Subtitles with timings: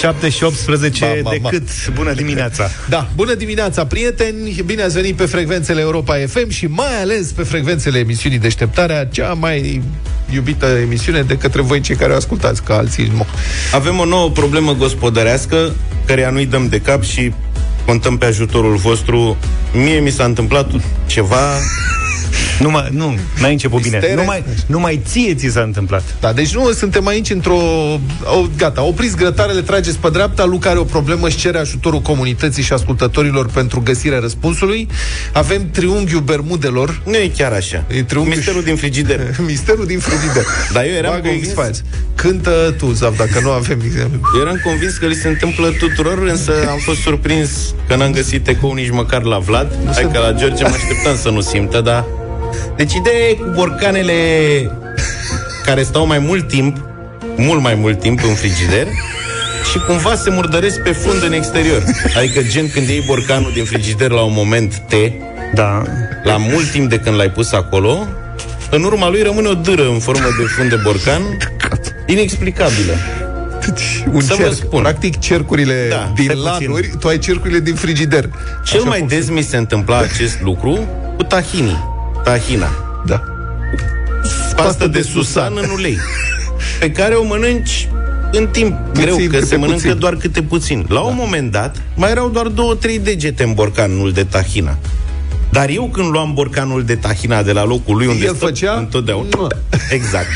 [0.00, 1.86] 7 și 18 ba, ba, decât.
[1.86, 1.92] Ba.
[1.94, 2.70] Bună dimineața!
[2.88, 4.62] Da, bună dimineața, prieteni!
[4.66, 9.32] Bine ați venit pe frecvențele Europa FM și mai ales pe frecvențele emisiunii Deșteptarea, cea
[9.32, 9.82] mai
[10.34, 13.26] iubită emisiune de către voi cei care o ascultați, ca alții nu.
[13.72, 15.74] Avem o nouă problemă gospodărească,
[16.06, 17.32] care nu-i dăm de cap și
[17.86, 19.36] contăm pe ajutorul vostru.
[19.72, 20.70] Mie mi s-a întâmplat
[21.06, 21.58] ceva
[22.60, 24.06] nu, mai, nu, n-ai început Mistere.
[24.06, 24.20] bine.
[24.20, 26.02] Numai, numai ție ți s-a întâmplat.
[26.20, 27.58] Da, deci nu suntem aici într-o...
[28.24, 32.62] O, gata, opriți grătarele, trageți pe dreapta, Luca are o problemă și cere ajutorul comunității
[32.62, 34.88] și ascultătorilor pentru găsirea răspunsului.
[35.32, 37.02] Avem triunghiul Bermudelor.
[37.04, 37.84] Nu e chiar așa.
[37.88, 39.20] E triunghiul Misterul din frigider.
[39.46, 40.44] Misterul din frigider.
[40.72, 41.82] Dar eu eram Bagă convins...
[42.14, 44.20] Cântă tu, Zav, dacă nu avem exemplu.
[44.34, 48.48] Eu eram convins că li se întâmplă tuturor, însă am fost surprins că n-am găsit
[48.48, 49.76] ecou nici măcar la Vlad.
[49.84, 52.04] Nu Hai că la George mă așteptam să nu simtă, dar
[52.76, 54.14] deci ideea e cu borcanele
[55.64, 56.76] care stau mai mult timp,
[57.36, 58.86] mult mai mult timp în frigider
[59.70, 61.84] și cumva se murdăresc pe fund în exterior.
[62.16, 64.92] Adică gen când iei borcanul din frigider la un moment T,
[65.54, 65.82] da.
[66.24, 68.06] la mult timp de când l-ai pus acolo,
[68.70, 71.22] în urma lui rămâne o dâră în formă de fund de borcan
[72.06, 72.92] inexplicabilă.
[73.66, 74.52] Deci, un Să cerc.
[74.52, 74.80] Spun.
[74.82, 78.28] Practic, cercurile da, din lanuri, tu ai cercurile din frigider.
[78.64, 82.68] Cel Așa mai des mi se întâmpla acest lucru cu tahini tahina.
[83.06, 83.22] Da.
[84.22, 85.98] Pastă, Pastă de, de susan în ulei.
[86.80, 87.88] Pe care o mănânci
[88.32, 89.98] în timp puțin, greu, că se mănâncă puțin.
[89.98, 90.84] doar câte puțin.
[90.88, 91.00] La da.
[91.00, 94.78] un moment dat, mai erau doar două, trei degete în borcanul de tahina.
[95.52, 98.74] Dar eu când luam borcanul de tahina de la locul lui unde El stă făcea?
[98.78, 99.46] întotdeauna.
[99.90, 100.28] Exact.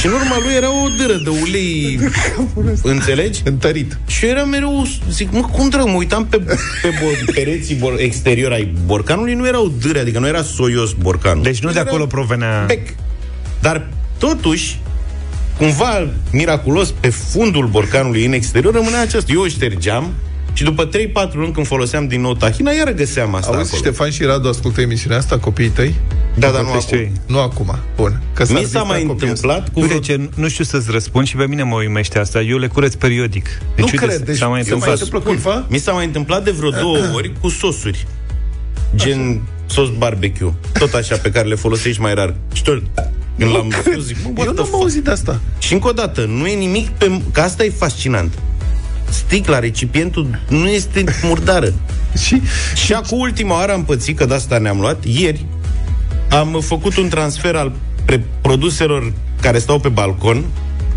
[0.00, 1.98] Și în urma lui era o dâră de ulei,
[2.82, 3.40] înțelegi?
[3.44, 3.98] Întărit.
[4.06, 6.36] Și era mereu, zic, mă, cum drăg, mă uitam pe,
[6.82, 11.42] pe bo- pereții bor- exterior ai borcanului, nu erau dâre, adică nu era soios borcanul.
[11.42, 12.64] Deci nu de acolo provenea...
[12.66, 12.88] Bec.
[13.60, 14.78] Dar totuși,
[15.58, 19.32] cumva miraculos, pe fundul borcanului în exterior rămânea acesta.
[19.32, 20.12] Eu o ștergeam,
[20.52, 20.90] și după 3-4
[21.32, 23.82] luni când foloseam din nou tahina, iar găseam asta Auzi, acolo.
[23.82, 25.94] Ștefan și Radu ascultă emisiunea asta, copiii tăi?
[26.34, 27.12] Da, dar nu acum.
[27.26, 27.76] Nu acum.
[27.96, 28.22] Bun.
[28.32, 29.80] Că Mi s-a mai întâmplat cu...
[29.80, 29.98] Vreo...
[29.98, 32.40] ce, nu știu să-ți răspund și pe mine mă uimește asta.
[32.40, 33.44] Eu le curăț periodic.
[33.44, 34.20] Deci, nu uite, cred.
[34.20, 35.34] Deci, s-a mai întâmplat.
[35.44, 38.06] Mai Mi s-a mai întâmplat de vreo două ori cu sosuri.
[38.94, 39.40] Gen Așa.
[39.66, 40.52] sos barbecue.
[40.78, 42.34] Tot așa, pe care le folosești mai rar.
[42.52, 42.82] Și tot
[43.38, 45.40] când l-am văzut, zic, Eu nu am auzit asta.
[45.58, 47.20] Și încă o dată, nu e nimic pe...
[47.32, 48.38] Că asta e fascinant
[49.12, 51.72] sticla, recipientul nu este murdară.
[52.24, 52.42] și,
[52.74, 55.46] și acum ultima oară am pățit, că de asta ne-am luat, ieri
[56.30, 57.72] am făcut un transfer al
[58.40, 60.44] produselor care stau pe balcon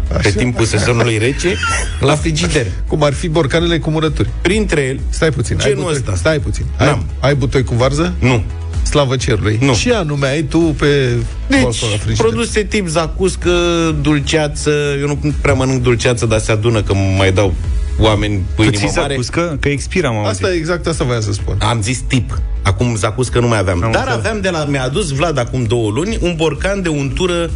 [0.09, 0.19] Așa.
[0.21, 1.55] pe timpul sezonului rece
[1.99, 2.65] la frigider.
[2.87, 4.29] Cum ar fi borcanele cu murături.
[4.41, 6.15] Printre ele, stai puțin, ai butoi, ăsta.
[6.15, 6.65] Stai puțin.
[6.77, 8.13] Ai, ai butoi cu varză?
[8.19, 8.43] Nu.
[8.83, 9.57] Slavă cerului.
[9.61, 9.73] Nu.
[9.73, 11.15] Și anume ai tu pe
[11.47, 13.51] deci, produse tip zacuscă,
[14.01, 17.53] dulceață, eu nu prea mănânc dulceață, dar se adună că mai dau
[17.99, 19.13] oameni cu inimă mare.
[19.13, 19.57] Zacuscă?
[19.59, 21.57] Că expira, am Asta e exact asta voiam să spun.
[21.59, 22.41] Am zis tip.
[22.61, 23.83] Acum zacuscă nu mai aveam.
[23.83, 24.19] Am Dar înțeleg.
[24.19, 24.65] aveam de la...
[24.65, 27.49] Mi-a adus Vlad acum două luni un borcan de untură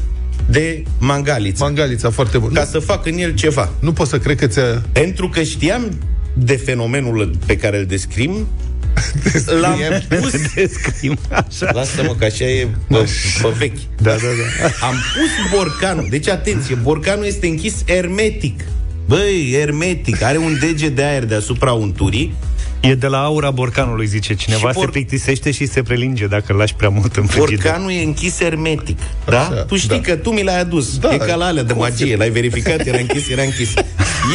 [0.49, 1.63] de mangaliță.
[1.63, 2.53] Mangalița, foarte bun.
[2.53, 2.69] Ca nu.
[2.69, 3.69] să fac în el ceva.
[3.79, 4.83] Nu pot să cred că ți-a...
[4.91, 5.97] Pentru că știam
[6.33, 8.47] de fenomenul pe care îl descrim,
[9.61, 9.79] L-am
[10.19, 13.09] pus Descrim așa Lasă-mă că așa e pe,
[13.41, 18.63] pe vechi Da, da, da Am pus borcanul Deci atenție, borcanul este închis hermetic
[19.09, 22.33] Băi, hermetic, are un dege de aer deasupra unturii
[22.79, 24.83] E de la aura borcanului, zice cineva, por...
[24.83, 27.61] se plictisește și se prelinge dacă îl lași prea mult în frigider.
[27.61, 29.39] Borcanul e închis hermetic, da?
[29.39, 30.01] Așa, tu știi da.
[30.01, 32.97] că tu mi l-ai adus, da, e ca la alea de magie, l-ai verificat, era
[32.97, 33.73] închis, era închis.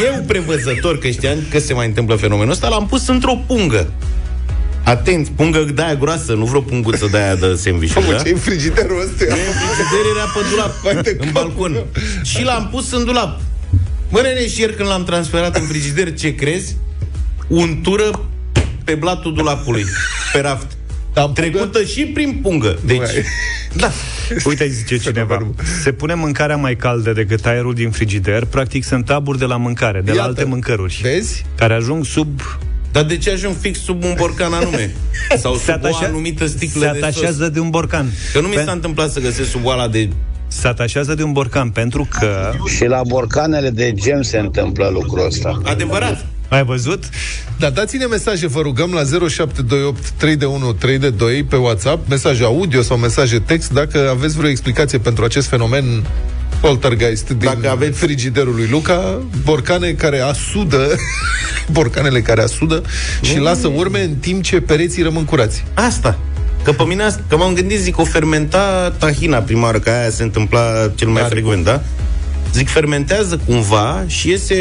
[0.05, 3.91] Eu, prevăzător, că știam că se mai întâmplă fenomenul ăsta, l-am pus într-o pungă.
[4.83, 7.93] Atent, pungă de aia groasă, nu vreo punguță de aia de sandwich.
[7.93, 8.17] da?
[8.17, 9.35] ce frigiderul ăsta?
[9.35, 10.73] Nu, frigider era pe dulap,
[11.17, 11.83] în balcon.
[12.23, 13.39] Și l-am pus în dulap.
[14.09, 16.75] Mă, nene, și ieri când l-am transferat în frigider, ce crezi?
[17.47, 18.29] Untură
[18.83, 19.85] pe blatul dulapului,
[20.33, 20.67] pe raft.
[21.15, 22.79] Am trecută și prin pungă.
[22.85, 23.09] Deci,
[23.73, 23.91] da.
[24.45, 29.37] Uite, zice cineva, se pune mâncarea mai caldă decât aerul din frigider, practic sunt taburi
[29.37, 30.19] de la mâncare, de Iată.
[30.19, 30.99] la alte mâncăruri.
[31.01, 31.45] Vezi?
[31.55, 32.41] Care ajung sub
[32.91, 34.95] dar de ce ajung fix sub un borcan anume?
[35.43, 35.99] Sau sub atașa...
[36.01, 37.53] o anumită sticlă Se atașează de, sos?
[37.53, 38.11] de un borcan.
[38.33, 40.09] Că nu mi s-a întâmplat să găsesc sub oala de
[40.47, 42.51] se atașează de un borcan pentru că...
[42.75, 45.61] Și la borcanele de gem se întâmplă lucrul ăsta.
[45.63, 46.25] Adevărat.
[46.49, 47.03] Ai văzut?
[47.59, 52.09] Da, dați-ne mesaje, vă rugăm, la 0728 3 de 1 3 de 2 pe WhatsApp,
[52.09, 55.83] mesaje audio sau mesaje text, dacă aveți vreo explicație pentru acest fenomen
[56.61, 57.99] poltergeist din Dacă aveți...
[57.99, 60.87] frigiderul lui Luca, borcane care asudă,
[61.71, 62.83] borcanele care asudă
[63.21, 65.63] și lasă urme în timp ce pereții rămân curați.
[65.73, 66.19] Asta.
[66.65, 70.23] Că pe mine, că m-am gândit, zic, o fermenta tahina prima oară, că aia se
[70.23, 70.61] întâmpla
[70.95, 71.81] cel mai Are frecvent, da?
[72.53, 74.55] Zic, fermentează cumva și iese...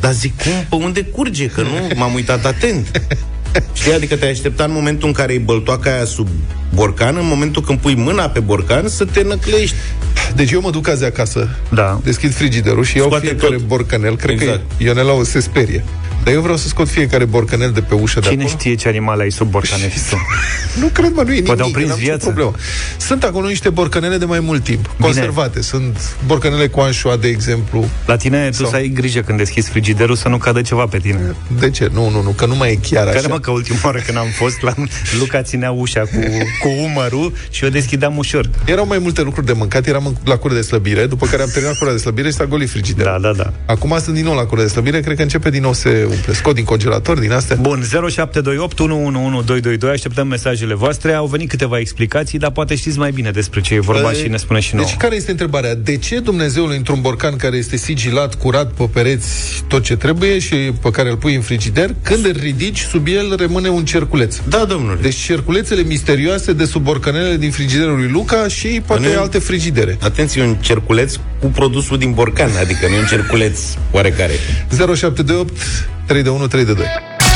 [0.00, 0.78] Dar zic, cum?
[0.78, 1.46] Pe unde curge?
[1.46, 3.02] Că nu m-am uitat atent.
[3.72, 3.92] Știi?
[3.92, 6.28] Adică te-ai aștepta în momentul în care îi băltoaca aia sub
[6.74, 9.76] borcan, în momentul când pui mâna pe borcan, să te năclești.
[10.34, 12.00] Deci eu mă duc azi acasă, da.
[12.04, 13.66] deschid frigiderul și iau Scoate fiecare tot.
[13.66, 14.16] borcanel.
[14.16, 14.58] Cred exact.
[14.76, 15.84] că Ionela o se sperie.
[16.24, 18.58] Dar eu vreau să scot fiecare borcanel de pe ușă Cine de acolo.
[18.58, 19.92] știe ce animal ai sub borcanel
[20.80, 21.44] Nu cred, mă, nu e nimic.
[21.46, 22.24] Poate au prins viața.
[22.24, 22.52] Problemă.
[22.96, 24.94] Sunt acolo niște borcanele de mai mult timp, Bine.
[24.98, 25.62] conservate.
[25.62, 27.88] Sunt borcanele cu anșoa, de exemplu.
[28.06, 28.64] La tine sau...
[28.64, 31.34] tu să ai grijă când deschizi frigiderul să nu cadă ceva pe tine.
[31.60, 31.90] De ce?
[31.92, 33.14] Nu, nu, nu, că nu mai e chiar așa.
[33.14, 34.74] Care mă, că ultima oară când am fost, la
[35.20, 36.20] Luca ținea ușa cu,
[36.60, 38.48] cu umărul și eu deschideam ușor.
[38.64, 41.78] Erau mai multe lucruri de mâncat, eram la cură de slăbire, după care am terminat
[41.78, 43.18] cura de slăbire și s-a golit frigiderul.
[43.22, 43.52] Da, da, da.
[43.66, 46.32] Acum sunt din nou la cură de slăbire, cred că începe din nou se umple.
[46.32, 47.56] Scot din congelator, din astea.
[47.56, 51.12] Bun, 0728 111222, așteptăm mesajele voastre.
[51.12, 54.28] Au venit câteva explicații, dar poate știți mai bine despre ce e vorba e, și
[54.28, 54.86] ne spune și nouă.
[54.86, 55.74] Deci care este întrebarea?
[55.74, 60.54] De ce Dumnezeul într-un borcan care este sigilat, curat pe pereți, tot ce trebuie și
[60.82, 64.36] pe care îl pui în frigider, când îl ridici, sub el rămâne un cerculeț?
[64.48, 64.98] Da, domnule.
[65.00, 69.98] Deci cerculețele misterioase de sub borcanele din frigiderul lui Luca și poate nu, alte frigidere.
[70.00, 73.60] Atenție, un cerculeț cu produsul din borcan, adică nu un cerculeț
[73.90, 74.32] oarecare.
[74.96, 75.52] 0728
[76.08, 77.27] 3 de 1 3 de 2.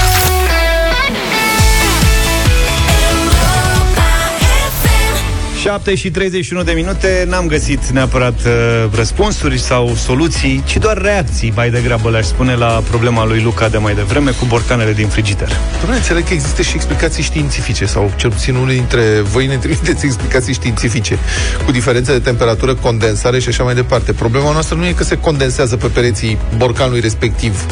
[5.62, 7.24] 7 și 31 de minute.
[7.28, 8.52] N-am găsit neapărat uh,
[8.94, 13.78] răspunsuri sau soluții Ci doar reacții Mai degrabă le-aș spune la problema lui Luca de
[13.78, 15.48] mai devreme Cu borcanele din frigider.
[15.86, 20.04] Nu înțeleg că există și explicații științifice Sau cel puțin unul dintre voi ne trimiteți
[20.04, 21.18] explicații științifice
[21.64, 24.12] Cu diferențe de temperatură, condensare și așa mai departe.
[24.12, 27.66] Problema noastră nu e că se condensează pe pereții borcanului respectiv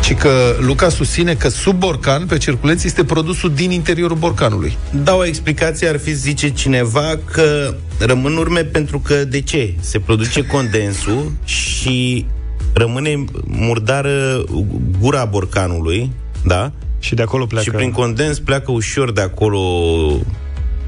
[0.00, 4.78] Ci că Luca susține că sub borcan, pe circulență, este produsul din interiorul borcanului.
[4.90, 9.74] Da, o explicație ar fi, zice cineva, că rămân urme pentru că, de ce?
[9.80, 12.26] Se produce condensul și
[12.72, 14.44] rămâne murdară
[15.00, 16.10] gura borcanului,
[16.44, 16.72] da?
[16.98, 17.64] Și de acolo pleacă...
[17.64, 19.60] Și prin condens pleacă ușor de acolo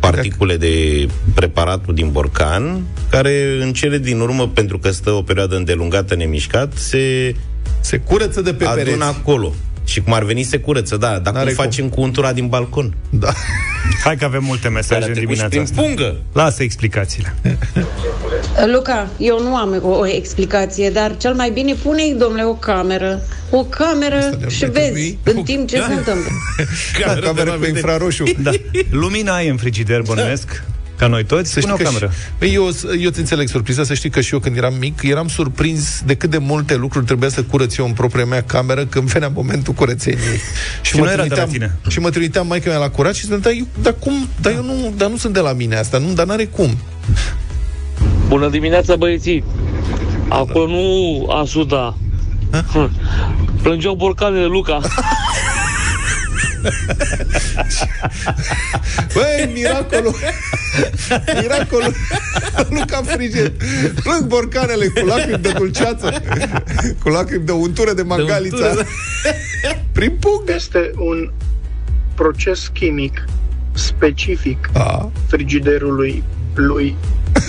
[0.00, 5.56] particule de preparatul din borcan, care în cele din urmă, pentru că stă o perioadă
[5.56, 7.34] îndelungată nemișcat, se
[7.80, 9.02] se curăță de pe adună pereți.
[9.02, 9.52] acolo.
[9.84, 11.18] Și cum ar veni se curăță, da.
[11.18, 11.94] Dar N-are cum facem cum.
[11.94, 12.94] cu untura din balcon?
[13.10, 13.32] Da.
[14.04, 15.82] Hai că avem multe mesaje în dimineața asta.
[15.82, 16.16] pungă.
[16.32, 17.34] Lasă explicațiile.
[18.74, 23.20] Luca, eu nu am o, o explicație, dar cel mai bine pune-i, domnule, o cameră.
[23.50, 26.30] O cameră și vezi în timp ce se întâmplă.
[27.00, 28.24] Cameră, cameră cu infraroșu.
[28.42, 28.50] Da.
[28.90, 30.62] Lumina ai în frigider, bănuiesc.
[31.02, 32.10] Ca noi toți, să o cameră.
[32.40, 32.70] Și, eu,
[33.00, 36.14] eu îți înțeleg surpriza, să știi că și eu când eram mic, eram surprins de
[36.14, 39.72] cât de multe lucruri trebuia să curăț eu în propria mea cameră când venea momentul
[39.72, 40.36] curățeniei.
[40.82, 41.78] și, și, mă era de la tine.
[41.88, 44.62] și mă trimiteam mai mea la curat și spuneam, dar, eu, dar cum, dar eu
[44.62, 46.78] nu, dar nu sunt de la mine asta, nu, dar n-are cum.
[48.28, 49.44] Bună dimineața, băieții!
[50.28, 51.96] Acolo nu asuda.
[53.62, 54.80] Plângeau borcanele Luca.
[59.14, 60.14] Băi, miracolul
[61.40, 61.94] Miracolul
[62.78, 63.52] Luca Friget
[64.02, 66.22] Plâng borcanele cu lacrimi de dulceață
[67.02, 68.82] Cu lacrimi de untură de mangalița da.
[69.92, 71.30] Prin pung Este un
[72.14, 73.24] proces chimic
[73.72, 75.10] specific A.
[75.28, 76.22] frigiderului
[76.54, 76.96] lui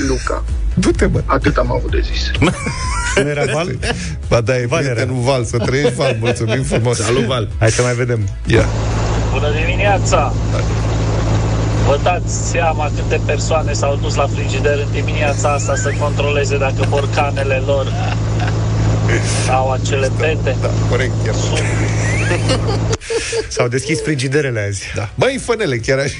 [0.07, 0.43] Luca.
[0.73, 1.21] Du-te, bă.
[1.25, 2.31] Atât am avut de zis.
[3.23, 3.77] Nu era Val?
[4.27, 5.43] Ba da, e Val prietenul Val.
[5.43, 6.17] Să trăiești, Val.
[6.19, 6.97] Mulțumim frumos.
[6.97, 7.49] Salut, Val.
[7.59, 8.19] Hai să mai vedem.
[8.45, 8.55] Ia.
[8.55, 8.65] Yeah.
[9.33, 10.33] Bună dimineața!
[11.87, 16.85] Vă dați seama câte persoane s-au dus la frigider în dimineața asta să controleze dacă
[16.89, 17.87] borcanele lor
[19.51, 20.55] au acele pete?
[20.61, 21.35] Da, corect, chiar.
[23.55, 24.91] S-au deschis frigiderele azi.
[24.95, 25.09] Da.
[25.15, 26.15] Măi, fănele, chiar așa.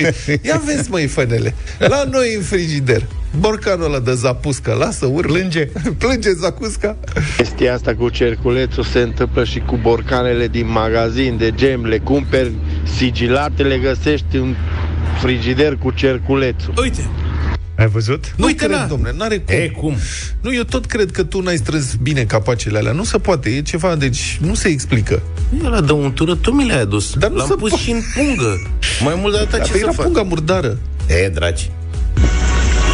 [0.48, 1.54] Ia vezi, măi, fănele.
[1.78, 3.06] La noi în frigider.
[3.38, 5.32] Borcanul ăla de zapuscă, lasă, urlă.
[5.32, 5.68] Plânge.
[5.98, 6.96] Plânge zacusca.
[7.36, 11.84] Chestia asta cu cerculețul se întâmplă și cu borcanele din magazin de gem.
[11.84, 12.52] Le cumperi
[12.96, 14.54] sigilate, le găsești în
[15.20, 16.74] frigider cu cerculețul.
[16.76, 17.10] Uite,
[17.76, 18.24] ai văzut?
[18.36, 19.54] Nu Uite, cred, domne, n-are cum.
[19.54, 19.96] E, cum?
[20.40, 22.92] Nu, eu tot cred că tu n-ai strâns bine capacele alea.
[22.92, 25.22] Nu se poate, e ceva, deci nu se explică.
[25.64, 27.14] Eu la dăuntură tu mi le-ai adus.
[27.14, 28.68] Dar nu L-am pus po- și în pungă.
[29.04, 30.04] Mai mult de atât ce păi să fac?
[30.04, 30.78] punga murdară.
[31.24, 31.70] E, dragi.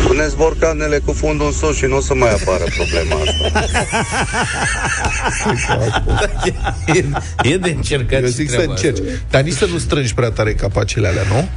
[0.06, 3.66] Puneți borcanele cu fundul în sus și nu o să mai apară problema asta.
[6.94, 7.04] e,
[7.52, 9.02] e de încercat Eu zic să încerci.
[9.30, 11.48] Dar nici să nu strângi prea tare capacele alea, nu?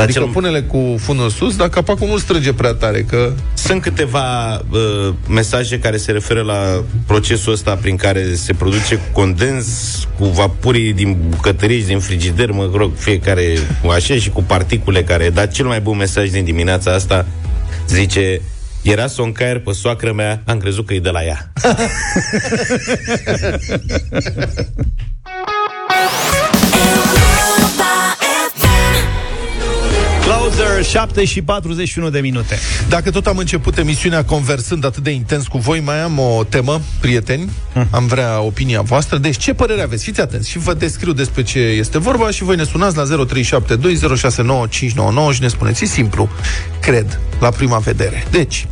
[0.00, 0.32] Dar adică cel...
[0.32, 3.32] pune-le cu fundul sus, dar capacul nu strânge prea tare, că...
[3.54, 9.68] Sunt câteva uh, mesaje care se referă la procesul ăsta prin care se produce condens
[10.18, 13.58] cu vapurii din bucătării din frigider, mă rog, fiecare
[13.90, 15.30] așa și cu particule care...
[15.30, 17.26] Dar cel mai bun mesaj din dimineața asta
[17.88, 18.40] zice
[18.82, 21.52] Era soncaier pe soacră mea, am crezut că e de la ea.
[30.82, 32.58] 7 și 41 de minute.
[32.88, 36.80] Dacă tot am început emisiunea conversând atât de intens cu voi, mai am o temă,
[37.00, 37.50] prieteni.
[37.72, 37.88] Hmm.
[37.90, 39.18] Am vrea opinia voastră.
[39.18, 40.04] Deci, ce părere aveți?
[40.04, 43.08] Fiți atenți și vă descriu despre ce este vorba și voi ne sunați la 0372069599
[45.32, 45.84] și ne spuneți.
[45.84, 46.28] E simplu,
[46.80, 48.26] cred, la prima vedere.
[48.30, 48.66] Deci,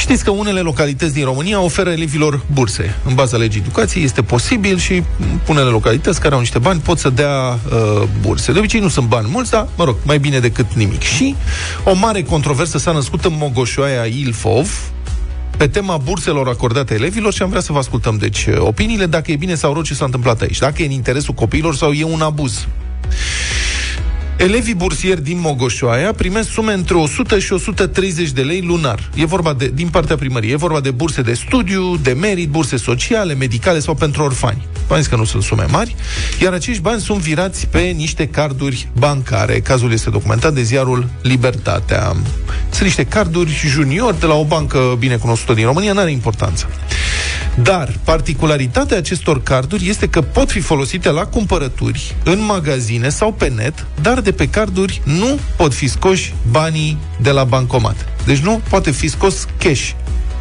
[0.00, 2.96] Știți că unele localități din România oferă elevilor burse.
[3.04, 5.02] În baza legii educației este posibil și
[5.48, 8.52] unele localități care au niște bani pot să dea uh, burse.
[8.52, 11.00] De obicei nu sunt bani mulți, dar, mă rog, mai bine decât nimic.
[11.00, 11.34] Și
[11.84, 14.90] o mare controversă s-a născut în Mogoșoaia Ilfov,
[15.56, 19.36] pe tema burselor acordate elevilor și am vrea să vă ascultăm, deci, opiniile, dacă e
[19.36, 22.20] bine sau rău ce s-a întâmplat aici, dacă e în interesul copiilor sau e un
[22.20, 22.66] abuz.
[24.40, 29.10] Elevii bursieri din Mogoșoaia primesc sume între 100 și 130 de lei lunar.
[29.14, 30.52] E vorba de, din partea primăriei.
[30.52, 34.66] E vorba de burse de studiu, de merit, burse sociale, medicale sau pentru orfani.
[34.86, 35.94] v că nu sunt sume mari,
[36.42, 39.60] iar acești bani sunt virați pe niște carduri bancare.
[39.60, 42.16] Cazul este documentat de ziarul Libertatea.
[42.70, 46.68] Sunt niște carduri junior de la o bancă bine cunoscută din România, nu are importanță.
[47.62, 53.48] Dar particularitatea acestor carduri este că pot fi folosite la cumpărături, în magazine sau pe
[53.48, 57.96] net, dar de pe carduri nu pot fi scoși banii de la bancomat.
[58.26, 59.90] Deci nu poate fi scos cash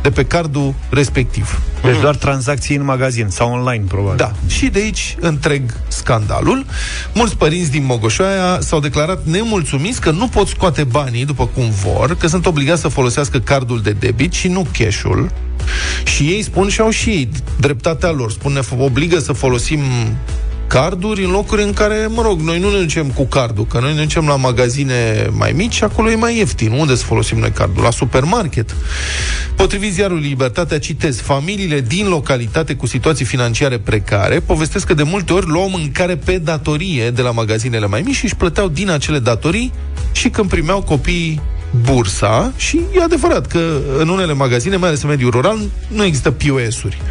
[0.02, 1.62] de pe cardul respectiv.
[1.84, 4.18] Deci doar tranzacții în magazin sau online, probabil.
[4.18, 4.32] Da.
[4.48, 6.66] Și de aici întreg scandalul.
[7.14, 12.18] Mulți părinți din Mogoșoaia s-au declarat nemulțumiți că nu pot scoate banii după cum vor,
[12.18, 15.32] că sunt obligați să folosească cardul de debit și nu cash-ul.
[16.04, 17.30] Și ei spun și au și ei
[17.60, 18.32] dreptatea lor.
[18.32, 19.80] Spun, ne obligă să folosim
[20.70, 23.94] carduri în locuri în care, mă rog, noi nu ne ducem cu cardul, că noi
[23.94, 26.72] ne ducem la magazine mai mici și acolo e mai ieftin.
[26.72, 27.84] Unde să folosim noi cardul?
[27.84, 28.76] La supermarket.
[29.56, 35.34] Potrivit ziarului Libertatea, citez, familiile din localitate cu situații financiare precare povestesc că de multe
[35.34, 39.20] ori luau mâncare pe datorie de la magazinele mai mici și își plăteau din acele
[39.20, 39.72] datorii
[40.12, 41.42] și când primeau copiii
[41.86, 46.32] bursa și e adevărat că în unele magazine, mai ales în mediul rural, nu există
[46.32, 47.02] POS-uri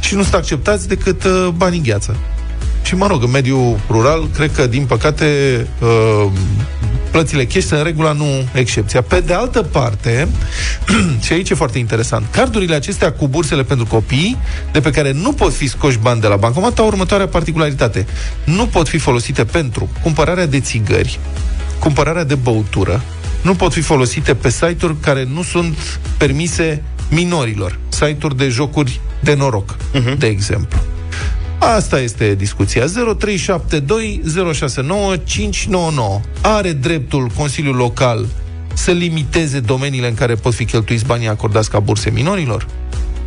[0.00, 2.16] și nu sunt acceptați decât uh, banii gheață.
[2.82, 5.26] Și, mă rog, în mediul rural, cred că, din păcate,
[5.80, 6.30] uh,
[7.12, 9.02] plățile cash sunt în regula, nu excepția.
[9.02, 10.28] Pe de altă parte,
[11.24, 14.36] și aici e foarte interesant, cardurile acestea cu bursele pentru copii,
[14.72, 18.06] de pe care nu pot fi scoși bani de la bancomat, au următoarea particularitate.
[18.44, 21.18] Nu pot fi folosite pentru cumpărarea de țigări,
[21.78, 23.02] cumpărarea de băutură,
[23.42, 29.34] nu pot fi folosite pe site-uri care nu sunt permise minorilor, site-uri de jocuri de
[29.34, 30.18] noroc, uh-huh.
[30.18, 30.78] de exemplu.
[31.62, 32.84] Asta este discuția.
[32.84, 32.90] 0372069599.
[36.40, 38.26] Are dreptul Consiliul Local
[38.74, 42.66] să limiteze domeniile în care pot fi cheltuiți banii acordați ca burse minorilor?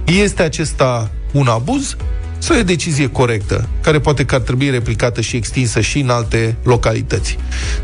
[0.05, 1.95] Este acesta un abuz
[2.37, 6.09] sau e o decizie corectă, care poate că ar trebui replicată și extinsă și în
[6.09, 7.37] alte localități?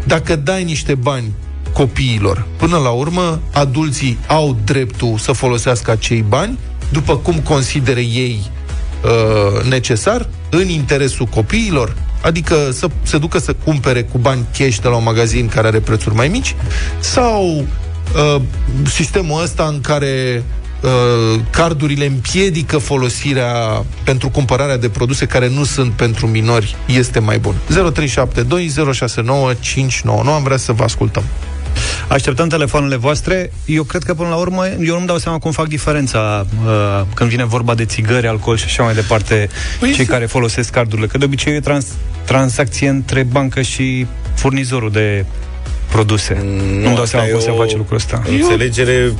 [0.03, 1.31] Dacă dai niște bani
[1.73, 6.57] copiilor, până la urmă, adulții au dreptul să folosească acei bani
[6.91, 8.39] după cum consideră ei
[9.03, 14.87] uh, necesar, în interesul copiilor, adică să se ducă să cumpere cu bani cash de
[14.87, 16.55] la un magazin care are prețuri mai mici,
[16.99, 18.41] sau uh,
[18.85, 20.43] sistemul ăsta în care
[20.81, 27.39] uh, cardurile împiedică folosirea pentru cumpărarea de produse care nu sunt pentru minori este mai
[27.39, 27.55] bun.
[27.67, 30.35] 0372 069 599.
[30.35, 31.23] Am vrea să vă ascultăm.
[32.11, 33.51] Așteptăm telefoanele voastre.
[33.65, 37.29] Eu cred că, până la urmă, eu nu-mi dau seama cum fac diferența uh, când
[37.29, 39.49] vine vorba de țigări, alcool și așa mai departe,
[39.79, 40.13] păi cei este...
[40.13, 41.07] care folosesc cardurile.
[41.07, 41.87] Că de obicei e trans-
[42.25, 45.25] tranzacție între bancă și furnizorul de
[45.91, 46.43] produse.
[46.43, 48.21] Nu, nu-mi dau seama cum se face lucrul ăsta.
[48.29, 49.13] Înțelegere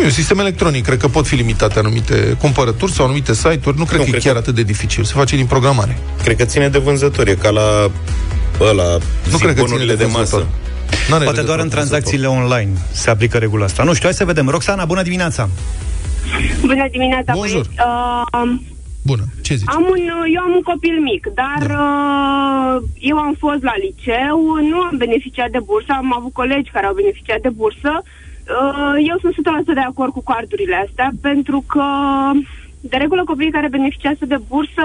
[0.00, 3.78] E un sistem electronic, cred că pot fi limitate anumite cumpărături sau anumite site-uri.
[3.78, 4.38] Nu cred nu, că cred e chiar că...
[4.38, 5.04] atât de dificil.
[5.04, 5.98] Se face din programare.
[6.22, 7.90] Cred că ține de vânzători, e ca la
[8.60, 8.98] ăla,
[9.30, 10.46] nu cred că ține de, de masă.
[11.08, 13.82] N-are Poate doar în tranzacțiile online se aplică regula asta.
[13.82, 14.48] Nu știu, hai să vedem.
[14.48, 15.48] Roxana, bună dimineața!
[16.60, 17.66] Bună dimineața, Bonjour.
[17.66, 18.52] Uh,
[19.02, 19.68] Bună, ce zici?
[19.68, 19.98] Am un,
[20.34, 21.74] eu am un copil mic, dar da.
[21.76, 24.38] uh, eu am fost la liceu,
[24.70, 27.92] nu am beneficiat de bursă, am avut colegi care au beneficiat de bursă.
[28.02, 29.34] Uh, eu sunt
[29.70, 31.84] 100% de acord cu cardurile astea, pentru că,
[32.80, 34.84] de regulă, copiii care beneficiază de bursă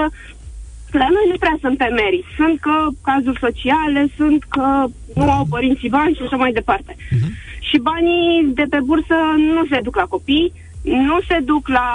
[0.98, 2.24] la noi nu prea sunt pe merit.
[2.36, 6.92] Sunt că cazuri sociale, sunt că nu au părinții bani și așa mai departe.
[6.94, 7.30] Uh-huh.
[7.60, 11.88] Și banii de pe bursă nu se duc la copii, nu se duc la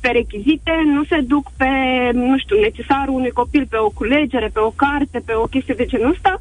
[0.00, 1.70] pe rechizite, nu se duc pe,
[2.12, 5.86] nu știu, necesarul unui copil, pe o culegere, pe o carte, pe o chestie de
[5.86, 6.40] genul ăsta.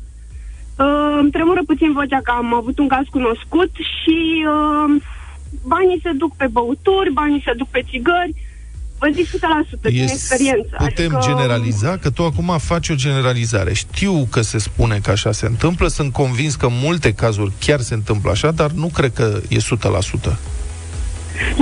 [0.77, 5.01] Uh, îmi tremură puțin vocea că am avut un caz cunoscut și uh,
[5.67, 8.33] banii se duc pe băuturi, banii se duc pe țigări,
[9.03, 10.75] vă zic 100% din experiență.
[10.77, 11.19] Putem adică...
[11.21, 13.73] generaliza că tu acum faci o generalizare.
[13.73, 17.79] Știu că se spune că așa se întâmplă, sunt convins că în multe cazuri chiar
[17.79, 20.35] se întâmplă așa, dar nu cred că e 100%.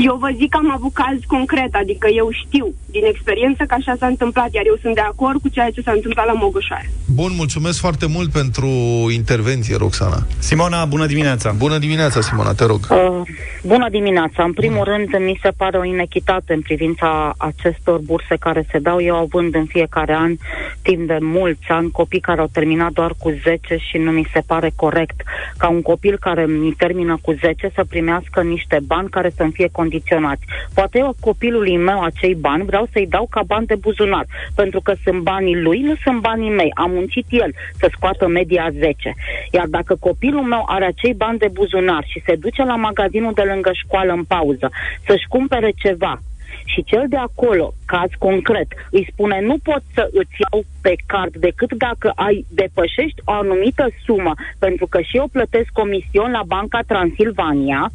[0.08, 3.96] Eu vă zic că am avut caz concret, adică eu știu din experiență că așa
[4.00, 6.90] s-a întâmplat, iar eu sunt de acord cu ceea ce s-a întâmplat la Mogoșoaia.
[7.14, 8.68] Bun, mulțumesc foarte mult pentru
[9.14, 10.26] intervenție, Roxana.
[10.40, 11.52] Simona, bună dimineața!
[11.52, 12.80] Bună dimineața, Simona, te rog.
[12.90, 13.22] Uh,
[13.64, 14.44] bună dimineața!
[14.44, 14.98] În primul bună.
[14.98, 19.56] rând, mi se pare o inechitate în privința acestor burse care se dau, eu având
[19.56, 20.36] în fiecare an,
[20.82, 24.42] timp de mulți ani, copii care au terminat doar cu 10 și nu mi se
[24.46, 25.22] pare corect
[25.58, 29.61] ca un copil care mi termină cu 10 să primească niște bani care să-mi fie
[29.72, 30.42] condiționați.
[30.74, 34.26] Poate eu copilului meu acei bani vreau să-i dau ca bani de buzunar,
[34.56, 36.72] pentru că sunt banii lui, nu sunt banii mei.
[36.74, 39.16] Am muncit el să scoată media 10.
[39.52, 43.42] Iar dacă copilul meu are acei bani de buzunar și se duce la magazinul de
[43.42, 44.70] lângă școală în pauză
[45.06, 46.22] să-și cumpere ceva
[46.66, 51.36] și cel de acolo, caz concret, îi spune nu pot să îți iau pe card
[51.36, 56.80] decât dacă ai depășești o anumită sumă, pentru că și eu plătesc comision la Banca
[56.88, 57.92] Transilvania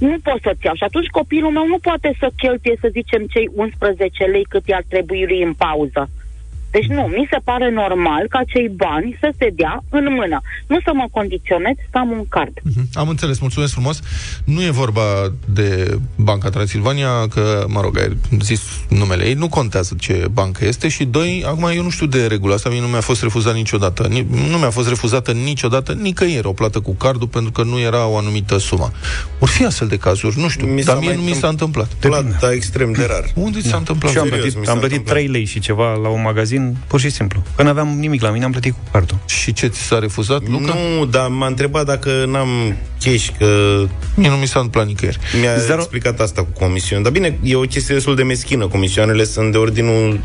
[0.00, 0.74] nu pot să-ți iau.
[0.74, 4.84] Și atunci copilul meu nu poate să cheltuie, să zicem, cei 11 lei cât i-ar
[4.88, 6.08] trebui lui în pauză.
[6.70, 10.40] Deci nu, mi se pare normal ca cei bani să se dea în mână.
[10.66, 12.52] Nu să mă condiționez să am un card.
[12.58, 12.84] Uh-huh.
[12.92, 14.00] Am înțeles, mulțumesc frumos.
[14.44, 15.02] Nu e vorba
[15.44, 20.88] de Banca Transilvania, că, mă rog, ai zis numele ei, nu contează ce bancă este
[20.88, 24.08] și doi, acum eu nu știu de regulă asta, mie nu mi-a fost refuzat niciodată.
[24.50, 28.16] Nu mi-a fost refuzată niciodată, nicăieri o plată cu cardul pentru că nu era o
[28.16, 28.90] anumită sumă.
[29.38, 31.86] Or fi astfel de cazuri, nu știu, mi dar mie nu mi s-a întâmplat.
[31.86, 33.24] Plata extrem de rar.
[33.34, 34.12] Unde s-a întâmplat?
[34.12, 37.10] Și am plătit, am plătit 3 lei și ceva la un magazin puțin, pur și
[37.10, 37.42] simplu.
[37.56, 39.16] Că n-aveam nimic la mine, am plătit cu cardul.
[39.26, 40.74] Și ce ți s-a refuzat, Luca?
[40.74, 43.46] Nu, dar m-a întrebat dacă n-am cash, că...
[44.14, 45.18] Mie nu mi s-a întâmplat nicăieri.
[45.40, 45.80] Mi-a Zero...
[45.80, 47.02] explicat asta cu comisioane.
[47.02, 48.66] Dar bine, e o chestie destul de meschină.
[48.66, 50.20] Comisioanele sunt de ordinul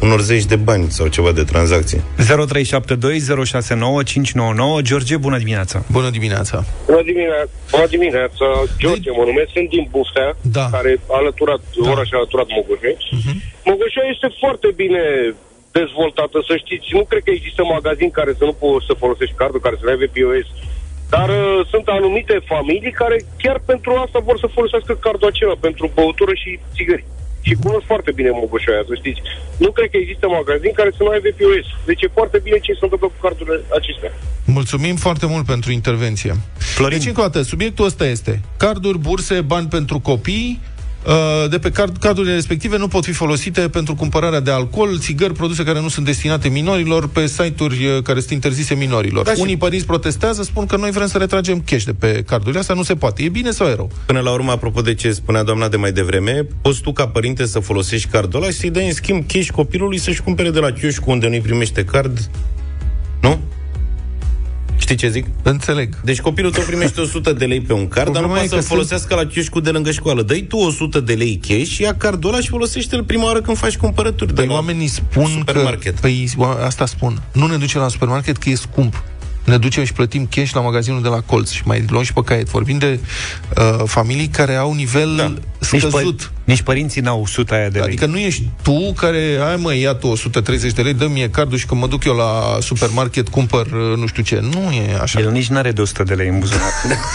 [0.00, 2.02] unor zeci de bani sau ceva de tranzacție.
[2.16, 5.82] 0372 George, bună dimineața!
[5.90, 6.64] Bună dimineața!
[6.86, 7.50] Bună dimineața!
[7.70, 8.46] Bună dimineața!
[8.78, 10.68] George, mă numesc, sunt din Buftea, da.
[10.72, 11.90] care a alăturat, da.
[11.90, 12.92] oraș a alăturat Mogoșe.
[12.96, 13.34] Uh-huh.
[13.64, 15.02] Mogoșea este foarte bine
[15.78, 16.86] dezvoltată, să știți.
[16.98, 19.90] Nu cred că există magazin care să nu poți să folosești cardul, care să nu
[19.90, 20.48] aibă POS.
[21.14, 25.84] Dar uh, sunt anumite familii care chiar pentru asta vor să folosească cardul acela, pentru
[25.98, 27.04] băutură și țigări
[27.40, 29.20] și cunosc foarte bine Mogoșoaia, să știți.
[29.56, 31.66] Nu cred că există magazin care să nu aibă POS.
[31.86, 34.12] Deci e foarte bine ce se întâmplă cu cardurile acestea.
[34.44, 36.32] Mulțumim foarte mult pentru intervenție.
[36.58, 36.98] Florin.
[36.98, 40.79] Deci, încă o dată, subiectul ăsta este carduri, burse, bani pentru copii, Uh,
[41.50, 45.64] de pe card, cardurile respective nu pot fi folosite pentru cumpărarea de alcool, țigări, produse
[45.64, 49.24] care nu sunt destinate minorilor pe site-uri uh, care sunt interzise minorilor.
[49.24, 52.74] Da, Unii părinți protestează, spun că noi vrem să retragem cash de pe cardurile astea,
[52.74, 53.22] nu se poate.
[53.22, 53.90] E bine sau e rău?
[54.06, 57.46] Până la urmă, apropo de ce spunea doamna de mai devreme, poți tu ca părinte
[57.46, 60.72] să folosești cardul ăla și să-i dai în schimb cash copilului să-și cumpere de la
[60.72, 62.30] chioșcu unde nu-i primește card,
[63.20, 63.40] nu?
[64.90, 65.26] Știi ce zic?
[65.42, 66.00] Înțeleg.
[66.04, 69.14] Deci copilul tău primește 100 de lei pe un card, dar nu poate să folosească
[69.14, 69.20] sunt...
[69.20, 70.22] la chioșcul de lângă școală.
[70.22, 73.76] Dă-i tu 100 de lei cash, ia cardul ăla și folosește-l prima oară când faci
[73.76, 74.32] cumpărături.
[74.32, 75.94] Păi oamenii spun supermarket.
[75.94, 76.00] că...
[76.00, 76.28] Păi
[76.64, 77.22] asta spun.
[77.32, 79.02] Nu ne duce la supermarket că e scump
[79.50, 82.20] ne ducem și plătim cash la magazinul de la colț și mai luăm și pe
[82.24, 82.48] caiet.
[82.48, 83.00] Vorbim de
[83.56, 85.34] uh, familii care au nivel da.
[85.58, 86.02] scăzut.
[86.02, 87.86] Nici, pă- nici părinții n-au 100 aia de lei.
[87.86, 91.58] Adică nu ești tu care, ai mă, ia tu 130 de lei, dă mie cardul
[91.58, 94.40] și când mă duc eu la supermarket, cumpăr uh, nu știu ce.
[94.40, 95.20] Nu e așa.
[95.20, 96.70] El nici n-are de 100 de lei în buzunar.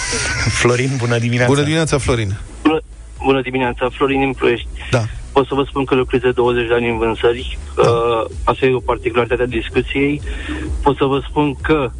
[0.59, 1.51] Florin, bună dimineața.
[1.51, 2.35] Bună dimineața, Florin.
[2.61, 2.81] Bună,
[3.23, 4.67] bună dimineața, Florin în Ploiești.
[4.91, 7.57] Da pot să vă spun că lucrez de 20 de ani în vânzări.
[7.75, 7.81] Da.
[7.81, 10.21] Uh, asta e o particularitate a discuției.
[10.83, 11.91] Pot să vă spun că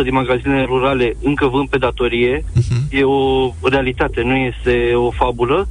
[0.00, 2.44] 90% din magazinele rurale încă vând pe datorie.
[2.44, 2.82] Uh-huh.
[2.90, 5.68] E o realitate, nu este o fabulă.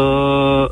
[0.00, 0.68] Uh,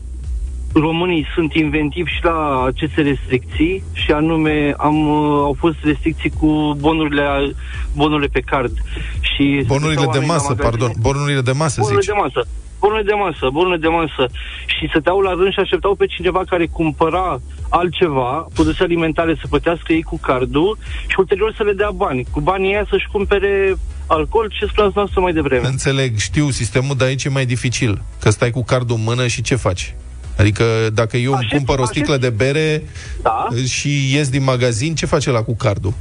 [0.72, 6.76] românii sunt inventivi și la aceste restricții și anume am, uh, au fost restricții cu
[6.80, 7.54] bonurile,
[7.94, 8.72] bonurile pe card.
[9.20, 12.14] Și bonurile de masă, pardon, bonurile de masă, bonurile zici.
[12.14, 12.48] de masă
[12.80, 14.24] bună de masă, bună de masă.
[14.66, 19.92] Și stăteau la rând și așteptau pe cineva care cumpăra altceva, produse alimentare să plătească
[19.92, 22.26] ei cu cardul și ulterior să le dea bani.
[22.30, 25.66] Cu banii aia să-și cumpere alcool, ce spuneați noastră mai devreme.
[25.66, 28.02] Înțeleg, știu, sistemul de aici e mai dificil.
[28.20, 29.94] Că stai cu cardul în mână și ce faci?
[30.38, 32.82] Adică dacă eu îmi cumpăr o sticlă de bere
[33.22, 33.46] da?
[33.66, 35.94] și ies din magazin, ce face la cu cardul?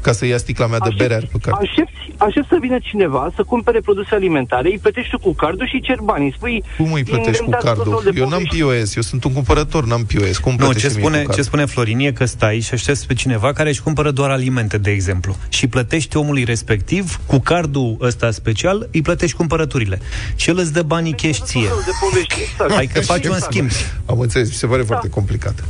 [0.00, 1.56] Ca să ia sticla mea de bere pe card.
[1.60, 5.80] Aștepți, aștept să vină cineva să cumpere produse alimentare, îi plătești tu cu cardul și
[5.80, 6.32] cer bani.
[6.36, 7.84] Spui, Cum îi plătești cu inventați tot cardul?
[7.98, 8.62] felul de Eu n-am povești.
[8.82, 10.38] POS, eu sunt un cumpărător, n-am POS.
[10.38, 11.34] Cum Nu, plătești ce mie spune, cu cardul?
[11.34, 14.78] ce spune Florin e că stai și aștepți pe cineva care își cumpără doar alimente,
[14.78, 20.00] de exemplu, și plătești omului respectiv cu cardul ăsta special, îi plătești cumpărăturile.
[20.36, 21.60] Și el îți dă banii cash ție.
[21.84, 22.34] de povești.
[22.52, 22.70] Exact.
[22.76, 23.68] Adică faci un schimb.
[24.06, 25.14] Am înțeles, mi se pare foarte Da.
[25.14, 25.64] complicat.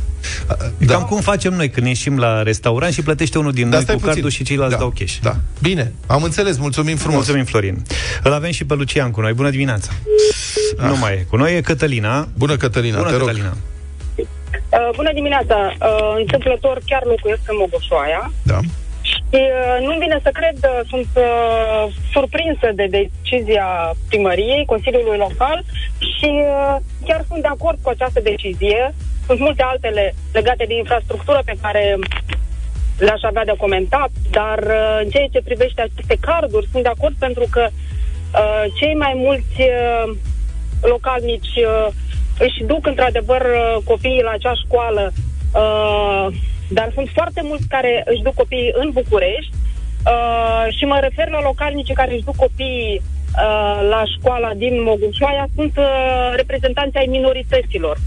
[0.77, 0.93] Da.
[0.93, 3.95] Cam cum facem noi când ieșim la restaurant și plătește unul din Dar noi stai
[3.95, 4.13] cu puțin.
[4.13, 5.15] cardul și ceilalți Da, dau cash.
[5.21, 5.35] Da.
[5.61, 7.15] Bine, am înțeles, mulțumim frumos.
[7.15, 7.81] Mulțumim, Florin.
[8.23, 9.33] Îl avem și pe Lucian cu noi.
[9.33, 9.91] Bună dimineața!
[10.77, 10.85] Ah.
[10.89, 11.25] Nu mai e.
[11.29, 12.27] Cu noi e Cătălina.
[12.37, 13.27] Bună, Cătălina, Bună, te rog.
[13.27, 13.53] Cătălina.
[14.77, 15.57] Uh, bună dimineața!
[15.81, 18.59] Uh, întâmplător chiar locuiesc în Mogoșoaia Da.
[19.09, 21.83] și uh, nu-mi vine să cred, uh, sunt uh,
[22.15, 23.67] surprinsă de decizia
[24.09, 25.57] primăriei, Consiliului Local
[26.13, 26.75] și uh,
[27.07, 28.81] chiar sunt de acord cu această decizie.
[29.25, 31.97] Sunt multe altele legate de infrastructură pe care
[32.97, 37.15] le-aș avea de comentat, dar uh, în ceea ce privește aceste carduri, sunt de acord
[37.19, 40.15] pentru că uh, cei mai mulți uh,
[40.81, 41.87] localnici uh,
[42.39, 45.11] își duc într-adevăr uh, copiii la acea școală,
[45.53, 46.27] uh,
[46.69, 49.53] dar sunt foarte mulți care își duc copiii în București
[50.05, 53.20] uh, și mă refer la localnicii care își duc copiii uh,
[53.89, 55.85] la școala din Mogușoaia, sunt uh,
[56.35, 57.97] reprezentanții ai minorităților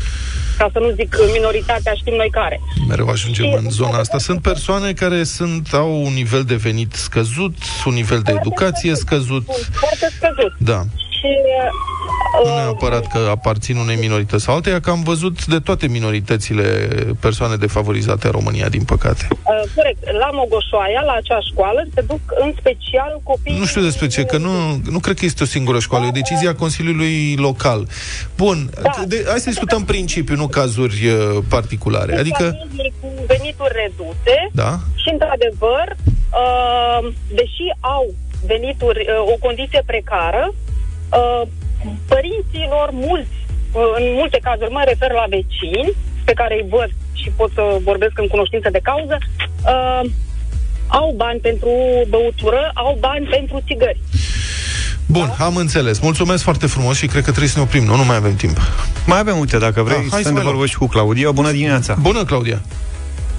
[0.59, 2.61] ca să nu zic minoritatea, știm noi care.
[2.89, 4.19] Mereu ajungem Și- în zona asta.
[4.19, 9.45] Sunt persoane care sunt, au un nivel de venit scăzut, un nivel de educație scăzut.
[9.51, 10.53] Sunt foarte scăzut.
[10.59, 10.83] Da.
[11.25, 15.87] Și Nu uh, neapărat că aparțin unei minorități sau alteia, că am văzut de toate
[15.87, 16.63] minoritățile
[17.21, 19.29] persoane defavorizate în România, din păcate.
[19.31, 20.11] Uh, corect.
[20.19, 23.59] La Mogoșoaia, la acea școală, se duc în special copii...
[23.59, 24.51] Nu știu despre ce, că nu,
[24.91, 27.89] nu cred că este o singură școală, e o decizie a Consiliului Local.
[28.37, 28.91] Bun, Da.
[29.07, 32.19] de, hai să discutăm principiu, nu cazuri uh, particulare.
[32.19, 35.87] Adică, Familii cu venituri reduse da, și, într-adevăr,
[36.43, 38.15] uh, deși au
[38.47, 40.55] venituri, uh, o condiție precară,
[41.21, 41.43] uh,
[42.13, 43.37] părinților mulți,
[43.73, 45.93] uh, în multe cazuri mă refer la vecini,
[46.25, 49.17] pe care îi văd și pot să vorbesc în cunoștință de cauză,
[49.73, 50.03] uh,
[50.87, 51.71] au bani pentru
[52.09, 54.01] băutură, au bani pentru țigări.
[55.07, 55.99] bun, am înțeles.
[55.99, 57.97] Mulțumesc foarte frumos și cred că trebuie să ne oprim, nu?
[57.97, 58.57] Nu mai avem timp.
[59.07, 60.45] Mai avem multe, dacă vrei, Da, hai să să ne mai luăm.
[60.55, 61.31] vorbim și cu Claudia.
[61.31, 61.95] Bună dimineața!
[62.01, 62.61] Bună, Claudia!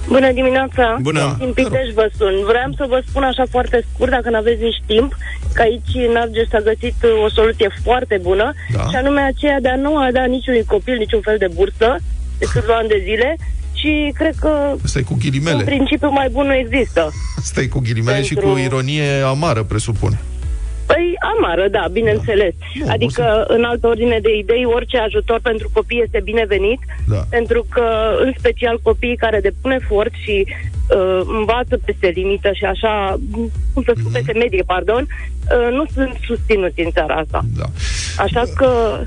[0.08, 0.96] Bună dimineața!
[1.00, 1.36] Bună.
[1.38, 2.34] Din Pitești vă sun.
[2.46, 5.16] Vreau să vă spun așa foarte scurt, dacă nu aveți nici timp,
[5.54, 8.82] că aici în Argeș s-a găsit uh, o soluție foarte bună, Da.
[8.90, 11.96] și anume aceea de a nu a da niciunui copil niciun fel de bursă
[12.38, 13.36] de câțiva ani de zile
[13.80, 14.50] și cred că
[14.84, 15.62] Asta e cu un ghilimele.
[15.64, 17.12] principiu mai bun nu există.
[17.38, 20.18] Asta e cu ghilimele și Pentru- cu ironie amară, presupun.
[20.86, 22.54] Păi amară, da, bineînțeles.
[22.74, 27.24] Nu, adică, în altă ordine de idei, orice ajutor pentru copii este binevenit, Da.
[27.30, 27.84] pentru că,
[28.20, 33.20] în special, copiii care depun efort și uh, învață peste limită și așa,
[33.74, 37.40] cum să spun, peste medie, pardon, uh, nu sunt susținuți în țara asta.
[37.56, 37.64] Da.
[38.18, 39.00] Așa că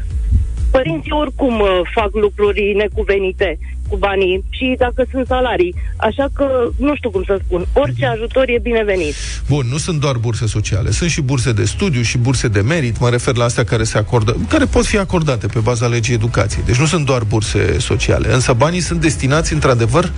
[0.72, 3.58] părinții oricum uh, fac lucruri necuvenite
[3.90, 5.76] cu banii și dacă sunt salarii.
[5.98, 6.46] Așa că,
[6.78, 9.14] nu știu cum să spun, orice ajutor e binevenit.
[9.48, 13.00] Bun, nu sunt doar burse sociale, sunt și burse de studiu și burse de merit,
[13.00, 16.64] mă refer la astea care se acordă, care pot fi acordate pe baza legii educației.
[16.66, 20.12] Deci nu sunt doar burse sociale, însă banii sunt destinați într-adevăr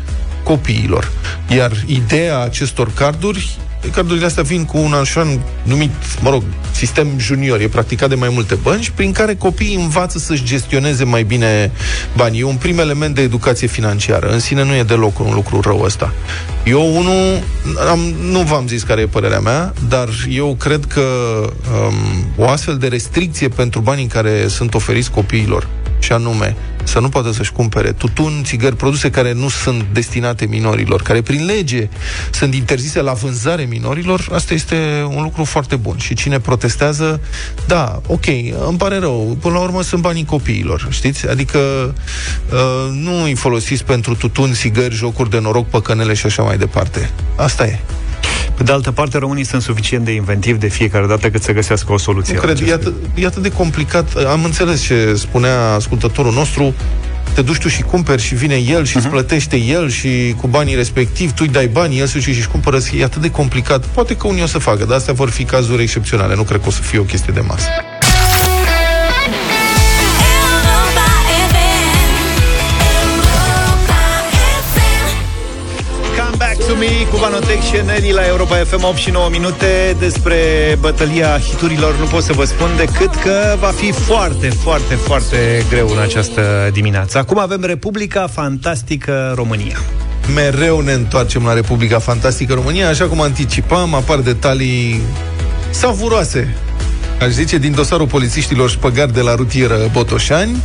[0.44, 1.12] copiilor.
[1.56, 3.58] Iar ideea acestor carduri
[3.90, 5.28] Cardurile astea vin cu un așa
[5.64, 5.92] numit,
[6.22, 10.44] mă rog, sistem junior, e practicat de mai multe bănci, prin care copiii învață să-și
[10.44, 11.72] gestioneze mai bine
[12.16, 12.40] banii.
[12.40, 14.28] E un prim element de educație financiară.
[14.28, 16.14] În sine nu e deloc un lucru rău ăsta.
[16.64, 17.44] Eu, unul,
[17.90, 22.78] am, nu v-am zis care e părerea mea, dar eu cred că um, o astfel
[22.78, 25.68] de restricție pentru banii care sunt oferiți copiilor,
[26.02, 31.02] și anume să nu poată să-și cumpere tutun, țigări, produse care nu sunt destinate minorilor,
[31.02, 31.90] care prin lege
[32.32, 35.98] sunt interzise la vânzare minorilor, asta este un lucru foarte bun.
[35.98, 37.22] Și cine protestează,
[37.68, 38.26] da, ok,
[38.68, 41.28] îmi pare rău, până la urmă sunt banii copiilor, știți?
[41.28, 41.60] Adică
[42.52, 47.10] uh, nu îi folosiți pentru tutun, țigări, jocuri de noroc, păcănele și așa mai departe.
[47.36, 47.80] Asta e.
[48.62, 51.94] Pe de altă parte, românii sunt suficient de inventivi de fiecare dată cât să găsească
[51.94, 52.34] o soluție.
[52.34, 54.16] Nu la cred, acest e atât, e atât de complicat.
[54.16, 56.74] Am înțeles ce spunea ascultătorul nostru.
[57.34, 60.76] Te duci tu și cumperi și vine el și îți plătește el și cu banii
[60.76, 62.78] respectiv tu îi dai bani, el și își cumpără.
[62.98, 63.86] E atât de complicat.
[63.86, 66.36] Poate că unii o să facă, dar astea vor fi cazuri excepționale.
[66.36, 67.68] Nu cred că o să fie o chestie de masă.
[76.82, 79.96] Come back to me cu Vanotec și Nelly la Europa FM 8 și 9 minute
[80.00, 80.36] despre
[80.80, 81.96] bătălia hiturilor.
[82.00, 86.70] Nu pot să vă spun decât că va fi foarte, foarte, foarte greu în această
[86.74, 87.18] dimineață.
[87.18, 89.78] Acum avem Republica Fantastică România.
[90.36, 95.02] mereu ne întoarcem la Republica Fantastică România, așa cum anticipam, apar detalii
[95.70, 96.56] savuroase
[97.22, 100.58] aș zice, din dosarul polițiștilor șpăgari de la rutieră Botoșani,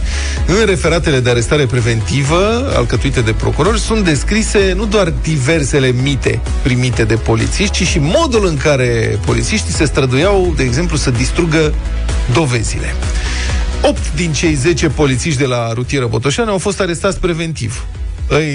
[0.46, 7.04] în referatele de arestare preventivă alcătuite de procurori sunt descrise nu doar diversele mite primite
[7.04, 11.74] de polițiști, ci și modul în care polițiștii se străduiau, de exemplu, să distrugă
[12.32, 12.94] dovezile.
[13.82, 17.86] 8 din cei 10 polițiști de la rutieră Botoșani au fost arestați preventiv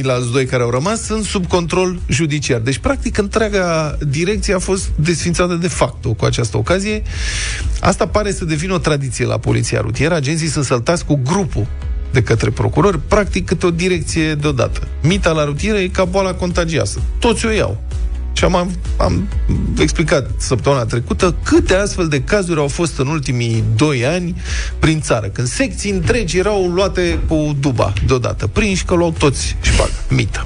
[0.03, 2.59] alți doi care au rămas sunt sub control judiciar.
[2.59, 7.03] Deci, practic, întreaga direcție a fost desfințată de fapt cu această ocazie.
[7.79, 10.13] Asta pare să devină o tradiție la poliția rutieră.
[10.13, 11.67] Agenții să săltați cu grupul
[12.11, 14.87] de către procurori, practic câte o direcție deodată.
[15.01, 17.01] Mita la rutieră e ca boala contagioasă.
[17.19, 17.83] Toți o iau.
[18.33, 19.27] Și am, am
[19.79, 24.41] explicat săptămâna trecută câte astfel de cazuri au fost în ultimii doi ani
[24.79, 29.91] prin țară, când secții întregi erau luate cu duba deodată, prinși că luau toți șpagă,
[30.09, 30.45] mită.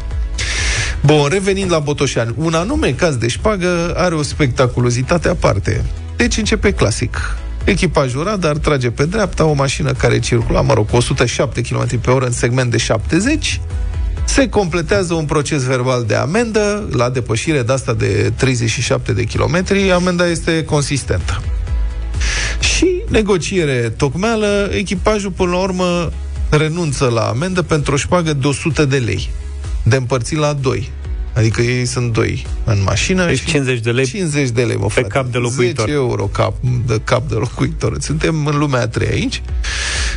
[1.06, 5.86] Bun, revenind la Botoșani, un anume caz de șpagă are o spectaculozitate aparte.
[6.16, 7.38] Deci începe clasic.
[7.64, 12.10] Echipajul radar trage pe dreapta o mașină care circula, mă rog, cu 107 km pe
[12.10, 13.62] oră în segment de 70,
[14.26, 19.92] se completează un proces verbal de amendă, la depășire de asta de 37 de kilometri,
[19.92, 21.42] amenda este consistentă.
[22.60, 26.12] Și negociere tocmeală, echipajul până la urmă
[26.50, 29.30] renunță la amendă pentru o șpagă de 100 de lei,
[29.84, 30.92] de împărțit la 2.
[31.34, 33.26] Adică ei sunt doi în mașină.
[33.26, 35.08] Deci 50 de lei 50 de lei, mă, frate.
[35.08, 35.86] Pe cap de locuitor.
[35.86, 36.54] 10 euro cap
[36.86, 37.98] de, cap de locuitor.
[38.00, 39.42] Suntem în lumea a treia aici.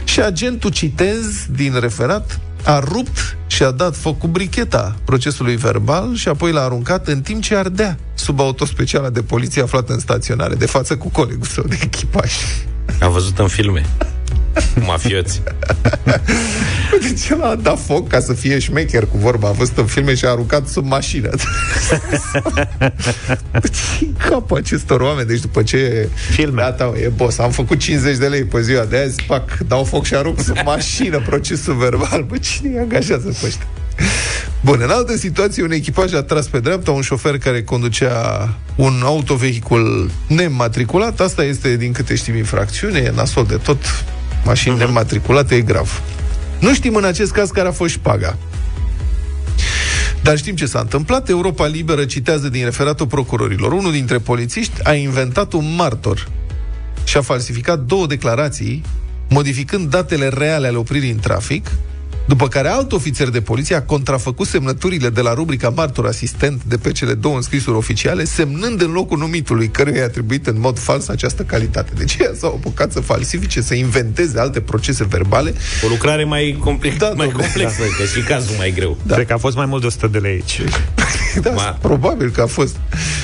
[0.04, 6.14] Și agentul, citez din referat, a rupt și a dat foc cu bricheta procesului verbal
[6.14, 10.54] și apoi l-a aruncat în timp ce ardea sub autospeciala de poliție aflată în staționare,
[10.54, 12.32] de față cu colegul său de echipaj.
[13.00, 13.86] Am văzut în filme.
[14.86, 15.42] Mafioți.
[17.00, 19.48] De ce l-a dat foc ca să fie șmecher cu vorba?
[19.48, 21.30] A văzut în filme și a aruncat sub mașină.
[23.98, 25.28] ce capă acestor oameni?
[25.28, 26.08] Deci după ce...
[26.30, 26.62] Filme.
[26.62, 27.38] Gata, e boss.
[27.38, 30.56] Am făcut 50 de lei pe ziua de azi, pac, dau foc și arunc sub
[30.64, 32.22] mașină procesul verbal.
[32.22, 33.66] Bă, cine îi angajează pe ăștia?
[34.60, 39.00] Bun, în altă situație, un echipaj a tras pe dreapta un șofer care conducea un
[39.04, 41.20] autovehicul nematriculat.
[41.20, 44.04] Asta este, din câte știm, infracțiune, e nasol de tot
[44.44, 44.78] mașini uh-huh.
[44.78, 46.02] nematriculate, e grav.
[46.60, 48.38] Nu știm în acest caz care a fost șpaga.
[50.22, 51.28] Dar știm ce s-a întâmplat.
[51.28, 53.72] Europa Liberă citează din referatul procurorilor.
[53.72, 56.28] Unul dintre polițiști a inventat un martor
[57.04, 58.82] și a falsificat două declarații,
[59.28, 61.70] modificând datele reale ale opririi în trafic,
[62.28, 66.76] după care alt ofițer de poliție a contrafăcut semnăturile de la rubrica martor asistent de
[66.76, 71.08] pe cele două înscrisuri oficiale, semnând în locul numitului căruia i-a atribuit în mod fals
[71.08, 71.92] această calitate.
[71.96, 75.54] Deci ea s-au apucat să falsifice, să inventeze alte procese verbale.
[75.84, 77.96] O lucrare mai, complic- da, mai complexă, da.
[77.96, 78.98] că și cazul mai greu.
[79.02, 79.14] Da.
[79.14, 80.60] Cred că a fost mai mult de 100 de lei aici.
[81.46, 81.78] da, Ma...
[81.80, 82.76] probabil că a fost.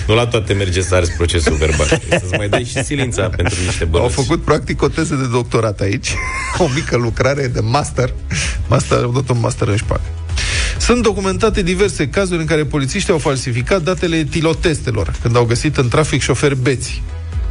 [0.07, 1.87] Nu la toate merge să arzi procesul verbal.
[2.21, 4.17] Să-ți mai dai și silința pentru niște bănuți.
[4.17, 6.15] Au făcut practic o teză de doctorat aici.
[6.59, 8.13] o mică lucrare de master.
[8.69, 10.03] Master au dat un master în șpagă.
[10.79, 15.89] Sunt documentate diverse cazuri în care polițiștii au falsificat datele etilotestelor când au găsit în
[15.89, 17.03] trafic șoferi beți.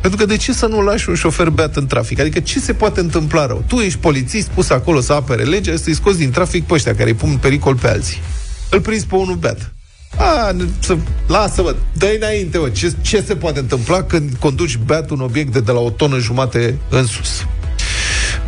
[0.03, 2.19] Pentru că de ce să nu lași un șofer beat în trafic?
[2.19, 3.63] Adică ce se poate întâmpla rău?
[3.67, 7.09] Tu ești polițist pus acolo să apere legea, să-i scoți din trafic pe ăștia care
[7.09, 8.21] îi pun în pericol pe alții.
[8.69, 9.73] Îl prinzi pe unul beat.
[10.17, 10.97] A, să,
[11.27, 12.69] lasă-mă, dă înainte, mă.
[12.69, 16.17] Ce, ce se poate întâmpla când conduci beat un obiect de, de la o tonă
[16.17, 17.45] jumate în sus?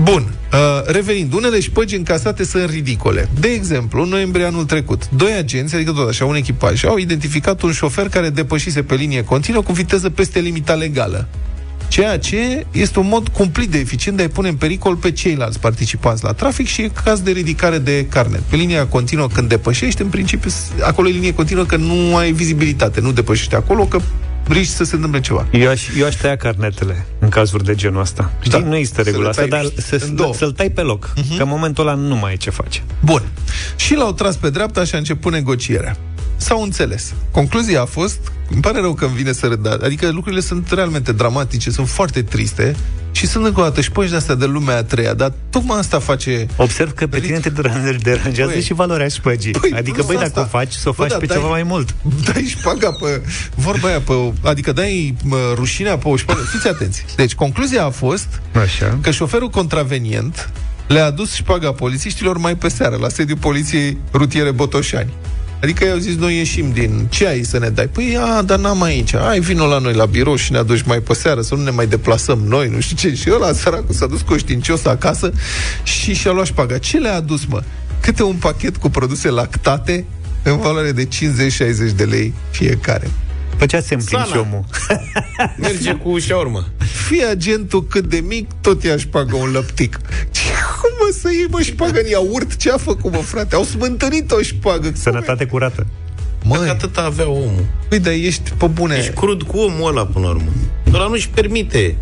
[0.02, 3.30] Bun, uh, revenind, unele șpăgi încasate sunt ridicole.
[3.40, 7.62] De exemplu, în noiembrie anul trecut, doi agenți, adică tot așa, un echipaj, au identificat
[7.62, 11.28] un șofer care depășise pe linie continuă cu viteză peste limita legală.
[11.88, 15.60] Ceea ce este un mod cumplit de eficient de a pune în pericol pe ceilalți
[15.60, 18.40] participanți la trafic și e caz de ridicare de carnet.
[18.40, 20.50] Pe linia continuă, când depășești, în principiu,
[20.82, 24.00] acolo e linie continuă că nu ai vizibilitate, nu depășești acolo, că
[24.48, 25.46] riști să se întâmple ceva.
[25.52, 28.32] Eu aș, eu aș tăia carnetele în cazuri de genul ăsta.
[28.40, 28.68] Știi, da.
[28.68, 31.38] nu există regula asta, dar să, să-l tai pe loc, uh-huh.
[31.38, 32.84] că în momentul ăla nu mai e ce face.
[33.00, 33.22] Bun.
[33.76, 35.98] Și l-au tras pe dreapta și a început negocierea.
[36.38, 37.14] S-au înțeles.
[37.32, 38.18] Concluzia a fost,
[38.50, 42.22] îmi pare rău că îmi vine să râd, adică lucrurile sunt realmente dramatice, sunt foarte
[42.22, 42.76] triste
[43.12, 46.00] și sunt încă o dată șpoși de astea de lumea a treia, dar tocmai asta
[46.00, 46.46] face...
[46.56, 49.52] Observ că pe tine te deranjează băi, și valoarea șpăgii.
[49.52, 51.64] Păi, adică, băi, dacă o faci, să o faci bă, da, pe dai, ceva mai
[51.64, 51.96] mult.
[52.26, 53.22] Dai șpaga pe...
[53.56, 56.42] Vorba aia, pe, adică dai mă, rușinea pe o șpagă.
[56.52, 57.06] Fiți atenți.
[57.16, 58.98] Deci, concluzia a fost Așa.
[59.02, 60.50] că șoferul contravenient
[60.88, 65.14] le-a adus șpaga polițiștilor mai pe seară, la sediul poliției rutiere Botoșani.
[65.66, 67.08] Adică i-au zis, noi ieșim din...
[67.10, 67.88] Ce ai să ne dai?
[67.88, 69.14] Păi, a, dar n-am aici.
[69.14, 71.70] Ai, vină la noi la birou și ne aduci mai pe seară, să nu ne
[71.70, 73.16] mai deplasăm noi, nu știu ce.
[73.16, 75.32] Și ăla, săracul, s-a dus conștiincios acasă
[75.84, 76.78] și și-a luat șpaga.
[76.78, 77.64] Ce le-a adus, mă?
[78.00, 80.06] Câte un pachet cu produse lactate
[80.44, 81.10] în valoare de 50-60
[81.96, 83.10] de lei fiecare.
[83.58, 84.64] Făcea semn și omul.
[85.58, 86.66] Merge cu urmă.
[87.08, 90.00] Fii agentul cât de mic, tot ea își șpagă un lăptic.
[90.32, 90.42] Ce,
[90.82, 92.56] cum mă să iei, mă, șpagă în iaurt?
[92.56, 93.56] Ce a făcut, mă, frate?
[93.56, 94.92] Au smântânit-o și șpagă.
[94.94, 95.86] Sănătate curată.
[96.44, 97.66] Mă, Dacă atât avea omul.
[97.90, 98.96] Păi, dar ești pe bune.
[98.96, 100.50] Ești crud cu omul ăla, până la urmă.
[100.94, 101.96] Ăla nu-și permite.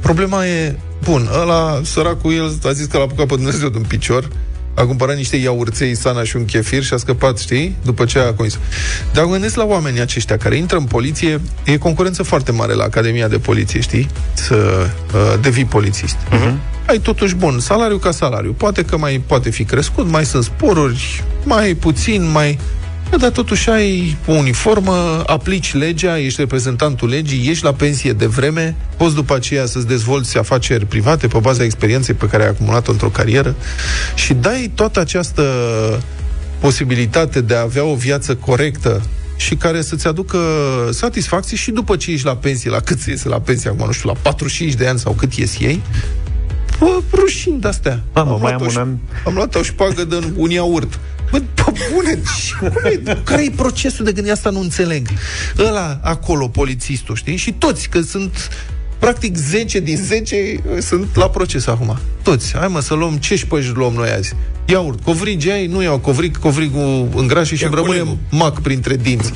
[0.00, 4.28] Problema e, bun, ăla, săracul, el a zis că l-a apucat pe Dumnezeu din picior,
[4.74, 7.76] a cumpărat niște iaurței, sana și un chefir și a scăpat, știi?
[7.84, 8.58] După ce a comis.
[9.12, 13.28] Dar gândesc la oamenii aceștia care intră în poliție, e concurență foarte mare la Academia
[13.28, 14.08] de Poliție, știi?
[14.32, 14.54] Să
[15.14, 16.16] uh, devii polițist.
[16.16, 16.54] Uh-huh.
[16.86, 18.52] Ai totuși bun, salariu ca salariu.
[18.52, 22.58] Poate că mai poate fi crescut, mai sunt sporuri, mai puțin, mai
[23.10, 28.26] Bă, dar totuși ai o uniformă, aplici legea, ești reprezentantul legii, ești la pensie de
[28.26, 32.90] vreme, poți după aceea să-ți dezvolți afaceri private pe baza experienței pe care ai acumulat-o
[32.90, 33.54] într-o carieră
[34.14, 35.42] și dai toată această
[36.58, 39.02] posibilitate de a avea o viață corectă
[39.36, 40.38] și care să-ți aducă
[40.90, 43.92] satisfacție și după ce ești la pensie, la cât se iese la pensie acum, nu
[43.92, 45.82] știu, la 45 de ani sau cât ies ei,
[46.78, 48.00] Bă, rușini de-astea.
[48.12, 48.88] Am, am, mai am, un an...
[49.26, 50.98] am luat o șpagă de un iaurt.
[51.30, 52.18] Bă, pe bune,
[53.24, 54.34] care e procesul de gândire?
[54.34, 55.08] Asta nu înțeleg.
[55.58, 57.36] Ăla acolo, polițistul, știi?
[57.36, 58.50] Și toți, că sunt
[58.98, 60.36] practic 10 din 10
[60.80, 61.98] sunt la proces acum.
[62.22, 62.56] Toți.
[62.56, 64.34] Hai mă să luăm ce șpăși luăm noi azi.
[64.64, 69.32] Iaurt, covrigi ai, nu iau covrig, covrigul îngrașe și îmi rămâne mac printre dinți.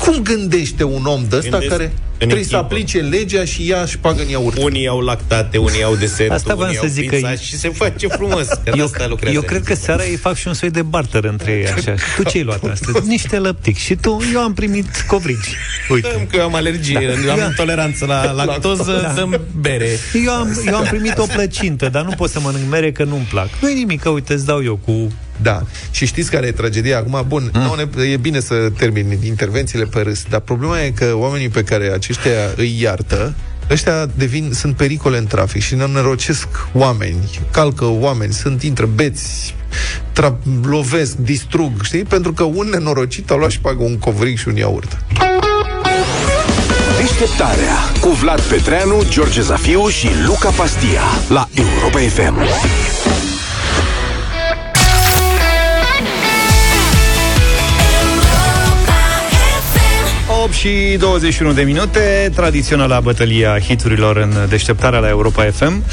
[0.00, 4.22] Cum gândește un om de ăsta care trebuie să aplice legea și ea și pagă
[4.22, 4.62] în iaurt?
[4.62, 8.46] Unii au lactate, unii au desert, Asta unii să zic că și se face frumos.
[8.46, 11.52] Că eu, asta eu cred că seara ei fac și un soi de barter între
[11.52, 11.94] ei așa.
[12.16, 13.08] Tu ce ai luat astăzi?
[13.08, 13.76] Niște lăptic.
[13.76, 15.56] Și tu, eu am primit covrigi.
[15.88, 16.08] Uite.
[16.08, 19.12] Dăm că eu am alergie, eu am intoleranță la lactoză, da.
[19.12, 19.88] dăm bere.
[20.24, 23.26] Eu am, eu am primit o plăcintă, dar nu pot să mănânc mere că nu-mi
[23.30, 23.48] plac.
[23.60, 25.62] Nu-i nimic, că uite, îți dau eu cu da.
[25.90, 27.24] Și știți care e tragedia acum?
[27.28, 27.60] Bun, mm.
[27.94, 31.92] nu, e bine să termin intervențiile pe râs, dar problema e că oamenii pe care
[31.92, 33.34] aceștia îi iartă,
[33.70, 39.54] ăștia devin, sunt pericole în trafic și nerocesc oameni, calcă oameni, sunt, intră beți,
[40.12, 42.02] tra- lovesc, distrug, știi?
[42.02, 44.98] Pentru că un nenorocit a luat și pagă un covric și un iaurt.
[47.00, 53.29] Deșteptarea cu Vlad Petreanu, George Zafiu și Luca Pastia la Europa FM.
[60.60, 65.84] Și 21 de minute, tradiționala bătălia hiturilor în deșteptarea la Europa FM.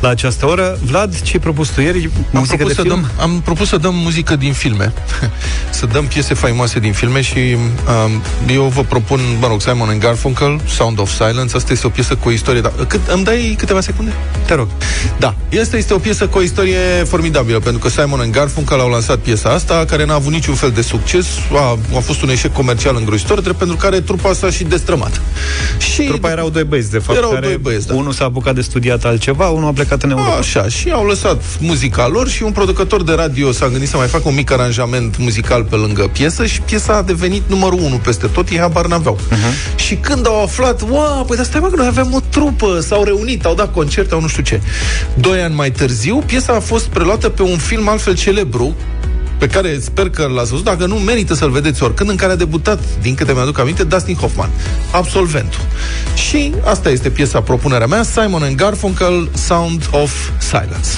[0.00, 2.10] La această oră, Vlad, ce ai propus tu ieri?
[2.30, 2.88] Muzică de film?
[2.88, 4.92] Dăm, am propus să dăm muzică din filme.
[5.70, 8.22] să dăm piese faimoase din filme și um,
[8.54, 11.56] eu vă propun, mă rog, Simon and Garfunkel, Sound of Silence.
[11.56, 12.60] Asta este o piesă cu o istorie...
[12.60, 14.12] Da, cât, îmi dai câteva secunde?
[14.46, 14.68] Te rog.
[15.18, 18.88] Da, asta este o piesă cu o istorie formidabilă, pentru că Simon and Garfunkel au
[18.88, 22.52] lansat piesa asta, care n-a avut niciun fel de succes, a, a fost un eșec
[22.52, 25.20] comercial îngrozitor, drept pentru care trupa s-a și destrămat.
[25.78, 27.94] Și trupa erau doi băieți, de fapt, erau care doi băieți, da.
[27.94, 30.36] unul s-a apucat de studiat altceva, unul a plecat în Europa.
[30.36, 34.06] Așa, și au lăsat muzica lor și un producător de radio s-a gândit să mai
[34.06, 38.26] facă un mic aranjament muzical pe lângă piesă și piesa a devenit numărul unu peste
[38.26, 39.18] tot, ei habar n-aveau.
[39.18, 39.76] Uh-huh.
[39.76, 43.04] Și când au aflat, wow, păi dar stai mă, că noi aveam o trupă, s-au
[43.04, 44.60] reunit, au dat concerte, au nu știu ce.
[45.14, 48.74] Doi ani mai târziu, piesa a fost preluată pe un film altfel celebru,
[49.42, 52.36] pe care sper că l-ați văzut, dacă nu, merită să-l vedeți oricând, în care a
[52.36, 54.50] debutat, din câte mi-aduc aminte, Dustin Hoffman,
[54.92, 55.60] absolventul.
[56.14, 60.88] Și asta este piesa, propunerea mea, Simon and Garfunkel, Sound of Silence.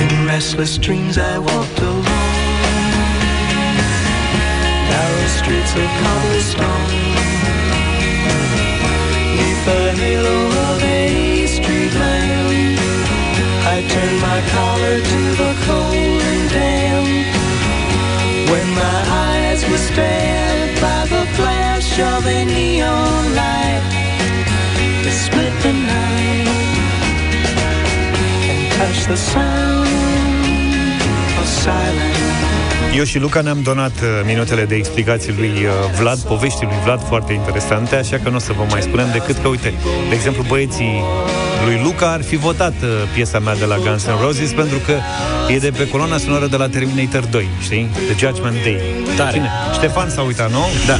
[0.00, 2.08] In restless dreams I walked alone
[4.90, 6.95] Narrow streets of cobblestone
[19.76, 23.82] stared by the flash of a neon light.
[25.04, 26.48] To split the night
[28.50, 29.88] And touch the sound
[31.38, 32.35] of silence
[32.94, 37.06] eu și Luca ne-am donat uh, minutele de explicații lui uh, Vlad, poveștii lui Vlad
[37.08, 39.74] foarte interesante, așa că nu o să vă mai spunem decât că, uite,
[40.08, 41.02] de exemplu, băieții
[41.64, 44.92] lui Luca ar fi votat uh, piesa mea de la Guns N' Roses pentru că
[45.52, 47.88] e de pe coloana sonoră de la Terminator 2, știi?
[48.14, 48.80] The Judgment Day.
[49.16, 49.32] Tare.
[49.32, 49.50] Cine?
[49.72, 50.64] Ștefan s-a uitat, nu?
[50.86, 50.98] Da.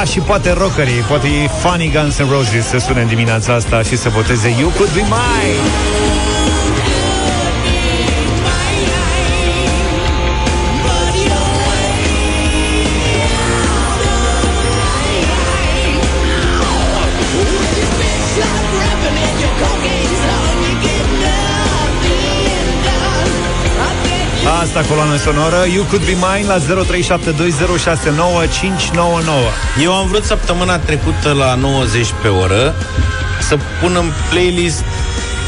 [0.00, 3.82] A, și poate rockerii, poate e funny Guns N' Roses să sune în dimineața asta
[3.82, 6.29] și să voteze You Could Be Mine!
[24.76, 25.66] Asta coloană sonoră.
[25.74, 26.62] You Could Be Mine la 0372069599
[29.82, 32.74] Eu am vrut săptămâna trecută la 90 pe oră
[33.48, 34.84] Să pun în playlist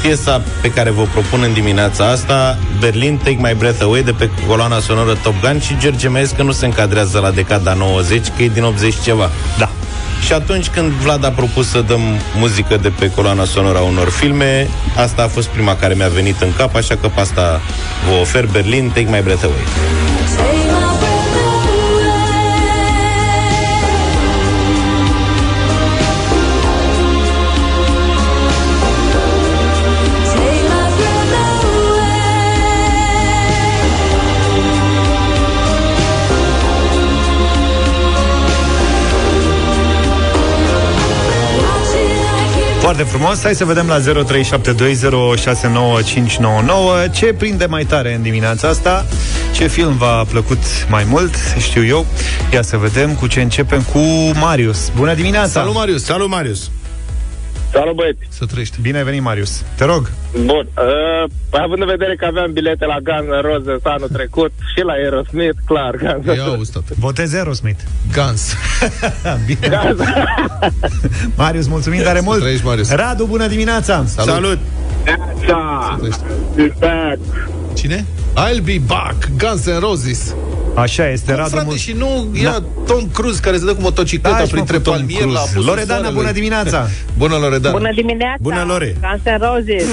[0.00, 4.30] piesa pe care vă propun în dimineața asta Berlin, Take My Breath Away de pe
[4.46, 8.48] coloana sonoră Top Gun și George Maescu nu se încadrează la decada 90 că e
[8.48, 9.30] din 80 ceva.
[9.58, 9.70] Da
[10.24, 12.00] și atunci când Vlad a propus să dăm
[12.36, 16.52] muzică de pe coloana sonora unor filme, asta a fost prima care mi-a venit în
[16.56, 17.60] cap, așa că pe asta
[18.08, 20.61] vă ofer Berlin, Take My Breath Away.
[42.94, 44.04] Foarte frumos, hai să vedem la 0372069599
[47.12, 49.06] ce prinde mai tare în dimineața asta,
[49.52, 52.06] ce film v-a plăcut mai mult, știu eu.
[52.52, 53.98] Ia să vedem cu ce începem cu
[54.40, 54.90] Marius.
[54.96, 55.48] Bună dimineața!
[55.48, 56.04] Salut, Marius!
[56.04, 56.70] Salut, Marius!
[57.72, 58.18] Salut, băieți!
[58.28, 58.80] Să trăiești.
[58.80, 59.62] Bine ai venit, Marius.
[59.76, 60.10] Te rog.
[60.32, 60.66] Bun.
[60.76, 64.92] Uh, având în vedere că aveam bilete la Guns N' Roses anul trecut și la
[64.92, 66.94] Aerosmith, clar, Guns N' Ia auzi, tată.
[66.98, 67.80] Votez Aerosmith.
[68.12, 68.54] Guns.
[69.46, 69.68] Bine.
[69.68, 70.08] Guns.
[71.36, 72.40] Marius, mulțumim tare mult.
[72.40, 72.90] trăiești, Marius.
[72.90, 74.04] Radu, bună dimineața.
[74.06, 74.32] Salut.
[74.32, 74.58] Salut!
[75.46, 75.98] Da.
[76.54, 77.18] Be back.
[77.74, 78.04] Cine?
[78.36, 79.28] I'll be back.
[79.36, 80.34] Guns N' Roses.
[80.74, 81.48] Așa este, Radu.
[81.48, 84.50] Frate, mul- și nu era Tom Cruze care se dă cu motocicleta Da, și mă,
[84.52, 85.48] printre cu Tom palmieri la Cruise.
[85.50, 86.20] apusul Loredana, soarelui.
[86.20, 86.88] bună dimineața.
[87.18, 87.76] Bună, Loredana.
[87.78, 88.36] Bună dimineața!
[88.40, 88.96] Bună, Lore!
[89.00, 89.86] Guns N' Roses!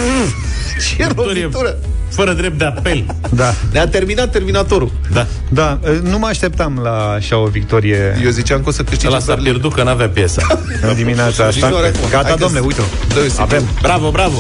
[0.97, 1.77] Ce Victorie rovitură.
[2.09, 3.05] fără drept de apel.
[3.30, 3.53] Da.
[3.71, 4.91] Ne-a terminat Terminatorul.
[5.13, 5.27] Da.
[5.49, 9.19] Da, nu mă așteptam la așa o victorie Eu ziceam că o să câștige Ăla
[9.19, 9.43] s-a Berlin.
[9.43, 10.41] pierdut că n-avea piesa.
[10.89, 11.65] în dimineața asta.
[11.65, 12.09] Nici nu are acum.
[12.09, 12.82] Gata, Hai că domnule, s- uite
[13.13, 13.41] Dă-i sigur.
[13.41, 13.63] Avem.
[13.82, 14.38] Bravo, bravo!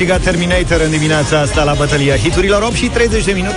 [0.00, 3.56] Câștigat Terminator în dimineața asta la bătălia hiturilor 8 și 30 de minute.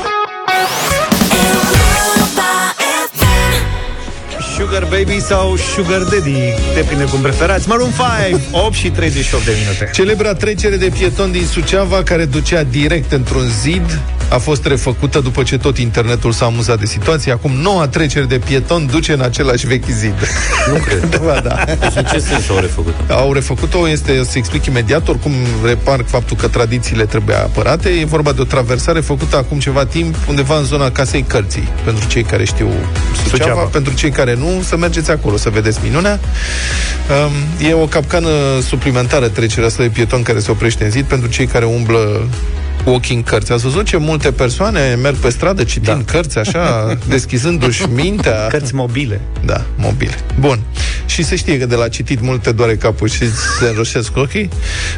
[4.58, 6.38] Sugar Baby sau Sugar Daddy,
[6.74, 7.68] depinde cum preferați.
[7.68, 7.92] Maroon
[8.30, 9.90] 5, 8 și 38 de minute.
[9.94, 14.00] Celebra trecere de pieton din Suceava, care ducea direct într-un zid,
[14.34, 17.32] a fost refăcută după ce tot internetul s-a amuzat de situație.
[17.32, 20.14] Acum noua trecere de pieton duce în același vechi zid.
[20.72, 21.22] Nu cred.
[21.26, 21.64] ba, da.
[21.66, 23.14] Deci în ce sens au refăcut-o?
[23.14, 25.32] Au refăcut-o, este, să explic imediat, oricum
[25.66, 27.90] reparc faptul că tradițiile trebuie apărate.
[27.90, 32.08] E vorba de o traversare făcută acum ceva timp undeva în zona Casei Cărții, pentru
[32.08, 32.68] cei care știu
[33.24, 33.62] Suceava, Suceava.
[33.62, 36.20] pentru cei care nu, să mergeți acolo să vedeți minunea.
[37.26, 38.30] Um, e o capcană
[38.68, 42.28] suplimentară trecerea asta de pieton care se oprește în zid pentru cei care umblă
[42.84, 43.52] cu ochii în cărți.
[43.52, 46.12] Ați văzut ce multe persoane merg pe stradă citind da.
[46.12, 48.48] cărți așa, deschizându-și mintea?
[48.48, 49.22] Cărți mobile.
[49.46, 50.16] Da, mobile.
[50.40, 50.60] Bun.
[51.06, 54.50] Și se știe că de la citit multe doare capul și se înroșesc ochii.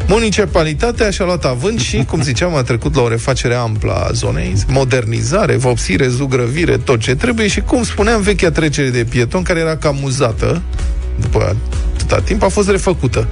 [0.08, 4.54] Municipalitatea și-a luat avânt și, cum ziceam, a trecut la o refacere amplă a zonei,
[4.68, 9.78] modernizare, vopsire, zugrăvire, tot ce trebuie și, cum spuneam, vechea trecere de pieton, care era
[9.78, 10.62] cam uzată,
[11.20, 11.56] după
[11.96, 13.28] atâta timp, a fost refăcută.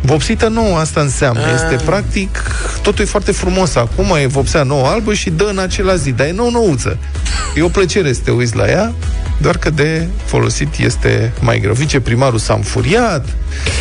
[0.00, 1.40] Vopsită nouă, asta înseamnă.
[1.40, 1.52] Ah.
[1.54, 2.42] Este practic,
[2.82, 3.74] totul e foarte frumos.
[3.74, 6.98] Acum e vopsea nouă albă și dă în același zi, dar e nou nouță.
[7.54, 8.92] E o plăcere să te uiți la ea,
[9.40, 11.72] doar că de folosit este mai greu.
[11.72, 13.28] Viceprimarul s-a înfuriat,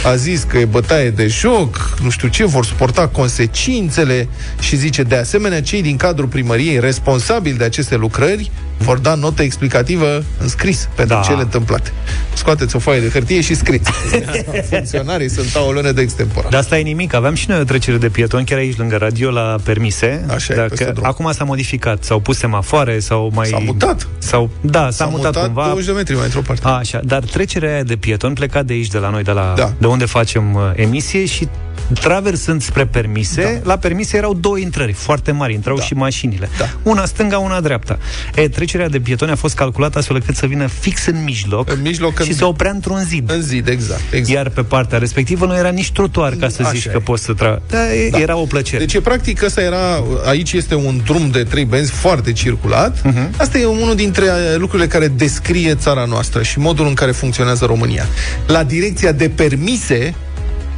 [0.06, 4.28] a zis că e bătaie de joc, nu știu ce, vor suporta consecințele
[4.60, 9.42] și zice, de asemenea, cei din cadrul primăriei responsabili de aceste lucrări vor da notă
[9.42, 11.22] explicativă în scris pentru Da.
[11.22, 11.92] cele întâmplate.
[12.34, 13.92] Scoateți o foaie de hârtie și scriți.
[14.70, 16.50] Funcționarii sunt o lună de extempora.
[16.50, 19.32] Dar asta e nimic, aveam și noi o trecere de pieton chiar aici lângă radio
[19.32, 20.26] la permise.
[20.34, 21.06] Așa e, peste drum.
[21.06, 24.08] acum s-a modificat, s-au pus semafoare sau mai S-a mutat.
[24.18, 25.68] Sau da, s-a, S-a mutat, mutat cumva.
[25.70, 26.68] 20 de metri mai într-o parte.
[26.68, 29.54] A, așa, dar trecerea aia de pieton pleca de aici de la noi, de la
[29.58, 29.74] Da.
[29.78, 31.48] de unde facem uh, emisie și
[31.94, 35.84] traversând spre permise, la permise erau două intrări foarte mari, intrau Da.
[35.84, 36.50] și mașinile.
[36.58, 36.70] Da.
[36.84, 37.98] Una stânga, una dreapta.
[38.36, 41.82] E, trecerea de pietoni a fost calculată astfel încât să vină fix în mijloc, În
[41.82, 43.32] mijloc, și în- să oprea într-un zid.
[43.32, 44.02] În zid, exact.
[44.12, 44.28] exact.
[44.38, 46.90] Iar pe partea respectivă nu era nici trotuar ca să Așa zici e.
[46.90, 47.62] că poți să tra...
[47.70, 48.20] Da, e, Da.
[48.20, 48.78] era o plăcere.
[48.80, 52.98] Deci, e, practic, ăsta era, aici este un drum de trei benzi foarte circulat.
[53.02, 53.30] Uh-huh.
[53.38, 57.66] Asta e unul dintre uh, lucrurile care descrie țara noastră și modul în care funcționează
[57.66, 58.06] România.
[58.48, 60.14] La direcția de permise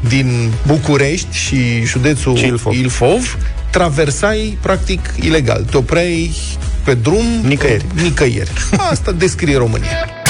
[0.08, 2.74] din București și județul Și Ilfov.
[2.74, 3.38] Ilfov,
[3.70, 5.66] traversai, practic, ilegal.
[5.72, 6.36] Te opreai
[6.84, 7.26] pe drum...
[7.44, 7.86] Nicăieri.
[8.02, 8.52] Nicăieri.
[8.92, 10.21] Asta descrie România.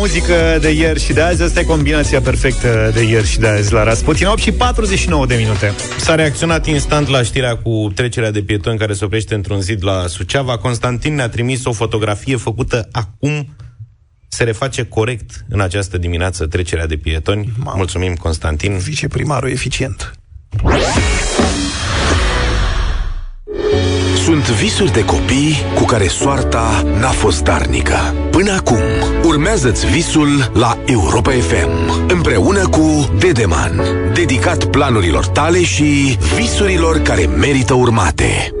[0.00, 3.72] Muzică de ieri și de azi Asta e combinația perfectă de ieri și de azi
[3.72, 8.42] La Rasputin 8 și 49 de minute S-a reacționat instant la știrea cu trecerea de
[8.42, 10.58] pietoni care se oprește într-un zid la Suceava.
[10.58, 13.56] Constantin ne-a trimis o fotografie făcută acum.
[14.28, 17.52] Se reface corect în această dimineață trecerea de pietoni.
[17.56, 18.78] Mulțumim, Constantin.
[18.78, 20.12] Viceprimarul eficient.
[24.24, 28.14] Sunt visuri de copii cu care soarta n-a fost darnică.
[28.30, 28.78] Până acum,
[29.30, 33.80] urmează-ți visul la Europa FM, împreună cu Dedeman,
[34.14, 38.54] dedicat planurilor tale și visurilor care merită urmate.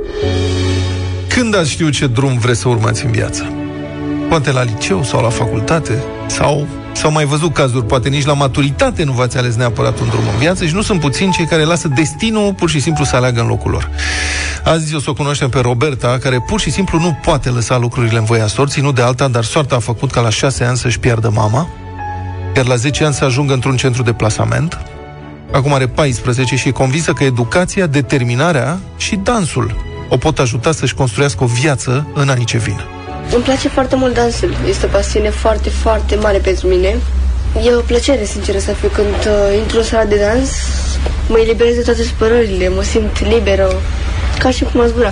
[1.28, 3.52] Când ați știut ce drum vreți să urmați în viață?
[4.28, 6.02] Poate la liceu sau la facultate?
[6.26, 10.24] Sau s-au mai văzut cazuri, poate nici la maturitate nu v-ați ales neapărat un drum
[10.32, 13.40] în viață și nu sunt puțini cei care lasă destinul pur și simplu să aleagă
[13.40, 13.90] în locul lor.
[14.64, 18.18] Azi o să o cunoaștem pe Roberta, care pur și simplu nu poate lăsa lucrurile
[18.18, 20.98] în voia sorții, nu de alta, dar soarta a făcut ca la șase ani să-și
[20.98, 21.68] piardă mama,
[22.56, 24.78] iar la 10 ani să ajungă într-un centru de plasament.
[25.52, 29.76] Acum are 14 și e convinsă că educația, determinarea și dansul
[30.08, 32.80] o pot ajuta să-și construiască o viață în anii ce vin.
[33.34, 34.56] Îmi place foarte mult dansul.
[34.68, 36.96] Este o pasiune foarte, foarte mare pentru mine.
[37.64, 40.50] E o plăcere, sinceră să fiu, când uh, intru în sala de dans,
[41.28, 43.68] mă eliberez de toate supărările, mă simt liberă,
[44.38, 45.10] ca și cum aș zbura.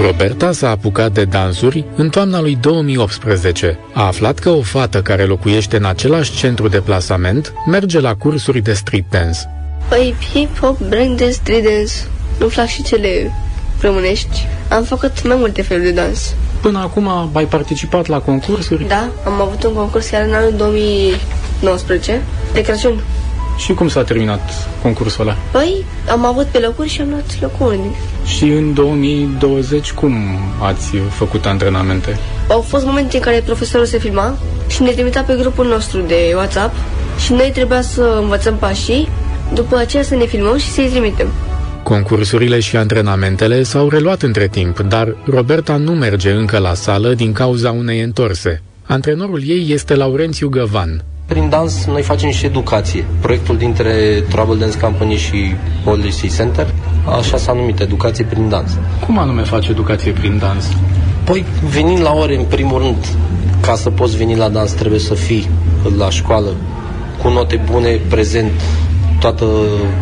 [0.00, 3.78] Roberta s-a apucat de dansuri în toamna lui 2018.
[3.92, 8.60] A aflat că o fată care locuiește în același centru de plasament merge la cursuri
[8.60, 9.38] de street dance.
[9.88, 11.92] Păi, hip-hop, breakdance, street dance,
[12.38, 13.32] nu plac și cele
[13.84, 14.46] românești.
[14.68, 16.34] Am făcut mai multe feluri de dans.
[16.60, 22.22] Până acum ai participat la concursuri Da, am avut un concurs chiar în anul 2019,
[22.52, 23.00] de Crăciun.
[23.56, 24.50] și cum s-a terminat
[24.82, 25.36] concursul ăla?
[25.50, 27.94] Păi, am avut pe locuri și am luat locul unic.
[28.26, 30.14] Și în 2020 cum
[30.62, 32.18] ați făcut antrenamente?
[32.48, 36.32] Au fost momente în care profesorul se filma și ne trimitea pe grupul nostru de
[36.34, 36.74] WhatsApp
[37.18, 39.08] și noi trebuia să învățăm pașii,
[39.52, 41.28] după aceea să ne filmăm și să-i trimitem.
[41.84, 47.32] Concursurile și antrenamentele s-au reluat între timp, dar Roberta nu merge încă la sală din
[47.32, 48.62] cauza unei întorse.
[48.82, 53.04] Antrenorul ei este Laurențiu Găvan, prin dans noi facem și educație.
[53.20, 55.54] Proiectul dintre Trouble Dance Company și
[55.84, 56.66] Policy Center,
[57.18, 58.70] așa s-a numit, educație prin dans.
[59.06, 60.68] Cum anume faci educație prin dans?
[61.24, 63.06] Păi, venind la ore, în primul rând,
[63.60, 65.48] ca să poți veni la dans, trebuie să fii
[65.98, 66.54] la școală
[67.22, 68.50] cu note bune, prezent.
[69.24, 69.46] Toată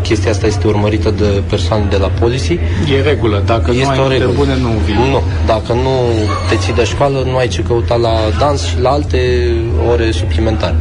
[0.02, 2.60] chestia asta este urmărită de persoane de la poliție.
[2.96, 3.42] E regulă.
[3.46, 4.32] Dacă este nu ai note regulă.
[4.32, 4.94] bune, nu vii.
[4.94, 5.22] Nu.
[5.46, 5.90] Dacă nu
[6.48, 9.52] te ții de școală, nu ai ce căuta la dans și la alte
[9.90, 10.76] ore suplimentare.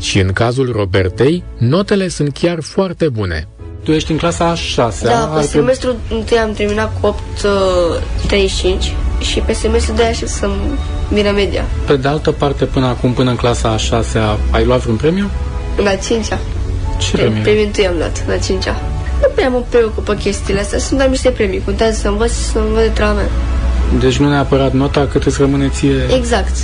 [0.00, 3.48] Și în cazul Robertei, notele sunt chiar foarte bune.
[3.82, 7.44] Tu ești în clasa a 6 Da, pe semestrul întâi am terminat cu 8.35
[8.64, 10.50] uh, și pe semestrul de așa să
[11.08, 11.64] vină media.
[11.86, 14.18] Pe de altă parte, până acum, până în clasa a 6
[14.50, 15.30] ai luat vreun premiu?
[15.76, 16.38] La 5-a.
[17.00, 17.42] Ce premiu?
[17.42, 18.80] Premiul întâi am luat, la 5-a.
[19.20, 22.44] Nu prea mă preocup pe chestiile astea, sunt doar niște premii, contează să învăț și
[22.44, 23.28] să învăț de treaba mea.
[24.00, 26.14] Deci nu neapărat nota, cât îți rămâne ție...
[26.16, 26.56] Exact.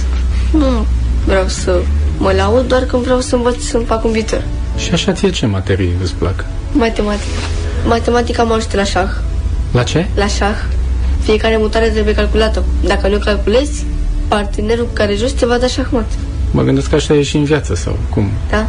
[0.51, 0.87] Nu
[1.27, 1.81] vreau să
[2.19, 4.43] mă laud, doar când vreau să învăț să-mi fac un viitor.
[4.77, 6.45] Și așa ție ce materii îți plac?
[6.73, 7.31] Matematica.
[7.87, 9.09] Matematica mă ajută la șah.
[9.73, 10.07] La ce?
[10.15, 10.57] La șah.
[11.23, 12.65] Fiecare mutare trebuie calculată.
[12.85, 13.85] Dacă nu calculezi,
[14.29, 16.11] partenerul care joci te va da șahmat.
[16.51, 18.31] Mă gândesc că așa e și în viață sau cum?
[18.51, 18.67] Da.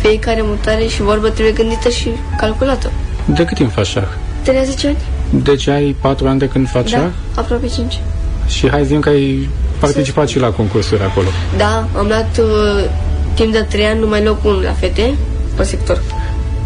[0.00, 2.90] Fiecare mutare și vorbă trebuie gândită și calculată.
[3.34, 4.08] De cât timp faci șah?
[4.44, 4.96] De 10 ani.
[5.42, 7.08] Deci ai 4 ani de când faci da, șah?
[7.34, 8.00] aproape 5.
[8.48, 9.48] Și hai zi că ai
[9.78, 11.26] participat și la concursuri acolo.
[11.56, 12.90] Da, am luat uh,
[13.34, 15.14] timp de 3 ani numai locul 1 la fete
[15.56, 16.02] pe sector.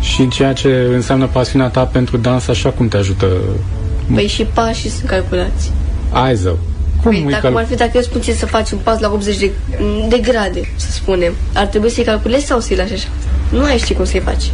[0.01, 3.27] Și ceea ce înseamnă pasiunea ta pentru dans, așa cum te ajută?
[4.15, 5.71] Păi și pașii sunt calculați.
[6.11, 6.59] Ai zău.
[7.05, 7.57] Cum păi, dacă cal...
[7.57, 9.51] ar fi, dacă eu spun ce să faci un pas la 80 de,
[10.09, 13.09] de grade, să spunem, ar trebui să-i calculezi sau să-i lași așa?
[13.51, 14.51] Nu ai ști cum să-i faci.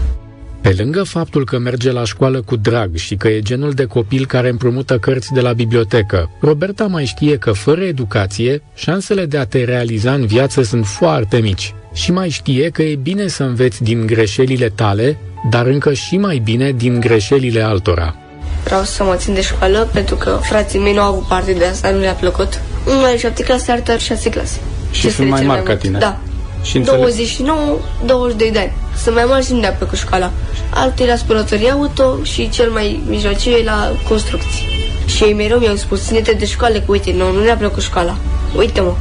[0.60, 4.26] Pe lângă faptul că merge la școală cu drag și că e genul de copil
[4.26, 9.44] care împrumută cărți de la bibliotecă, Roberta mai știe că fără educație, șansele de a
[9.44, 11.74] te realiza în viață sunt foarte mici.
[11.92, 15.18] Și mai știe că e bine să înveți din greșelile tale,
[15.50, 18.16] dar încă și mai bine din greșelile altora.
[18.64, 21.64] Vreau să mă țin de școală pentru că frații mei nu au avut parte de
[21.64, 22.60] asta, nu le-a plăcut.
[22.86, 24.58] Unul are șapte clase, altul are șase clase.
[24.90, 25.98] Și Ce sunt mai mari ca tine.
[25.98, 26.18] Da.
[26.62, 28.72] Și 29, 22 de ani.
[29.02, 30.30] Sunt mai mari și nu le-a plăcut școala.
[30.70, 34.68] Altul la spălătorie auto și cel mai mijlociu e la construcții.
[35.06, 38.16] Și ei mereu mi-au spus, ține-te de școală, că uite, nu, nu le-a plăcut școala.
[38.56, 38.94] Uite-mă,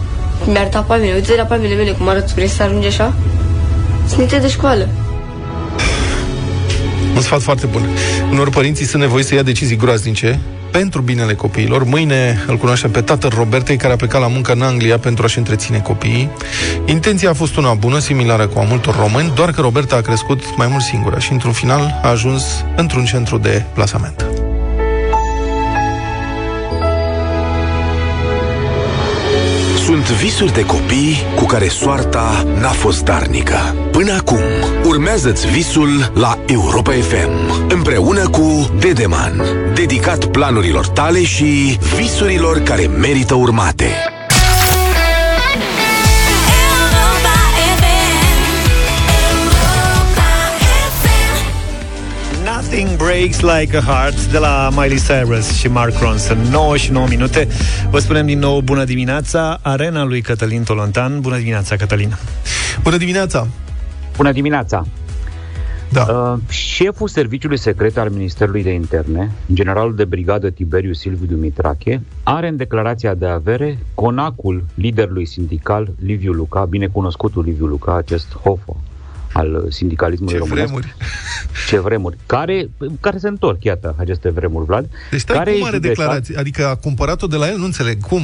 [0.46, 3.14] mi-a arătat pe mine, uite la pe mine, cum arăt, vrei să ajungi așa?
[4.08, 4.88] Ține-te de școală.
[7.20, 7.90] Un sfat foarte bun.
[8.32, 10.40] Unor părinții sunt nevoiți să ia decizii groaznice
[10.72, 11.84] pentru binele copiilor.
[11.84, 15.38] Mâine îl cunoaștem pe tatăl Robertei, care a plecat la muncă în Anglia pentru a-și
[15.38, 16.30] întreține copiii.
[16.86, 20.58] Intenția a fost una bună, similară cu a multor români, doar că Roberta a crescut
[20.58, 22.44] mai mult singură și, într-un final, a ajuns
[22.76, 24.26] într-un centru de plasament.
[29.86, 33.76] Sunt visuri de copii cu care soarta n-a fost darnică.
[33.92, 34.40] Până acum,
[34.90, 39.42] urmează-ți visul la Europa FM, împreună cu Dedeman,
[39.74, 43.86] dedicat planurilor tale și visurilor care merită urmate.
[52.44, 56.38] Nothing Breaks Like a Heart de la Miley Cyrus și Mark Ronson.
[56.52, 57.48] 9 și 9 minute.
[57.90, 61.20] Vă spunem din nou bună dimineața Arena lui Cătălin Tolontan.
[61.20, 62.18] Bună dimineața, Cătălin.
[62.84, 63.48] Bună dimineața
[64.20, 64.86] Bună dimineața
[65.92, 66.06] da.
[66.10, 72.48] Uh, șeful Serviciului Secret al Ministerului de Interne, generalul de brigadă Tiberiu Silviu Dumitrache, are
[72.48, 78.78] în declarația de avere conacul liderului sindical Liviu Luca, binecunoscutul Liviu Luca, acest hofo
[79.34, 80.68] al sindicalismului Ce românesc.
[80.68, 80.96] vremuri!
[81.68, 82.18] Ce vremuri!
[82.26, 84.90] Care, care se întorc, iată, aceste vremuri, Vlad.
[85.12, 85.98] Deci stai, care cum are judecat...
[85.98, 86.38] declarație?
[86.38, 87.58] Adică a cumpărat-o de la el?
[87.58, 88.02] Nu înțeleg.
[88.02, 88.22] Cum?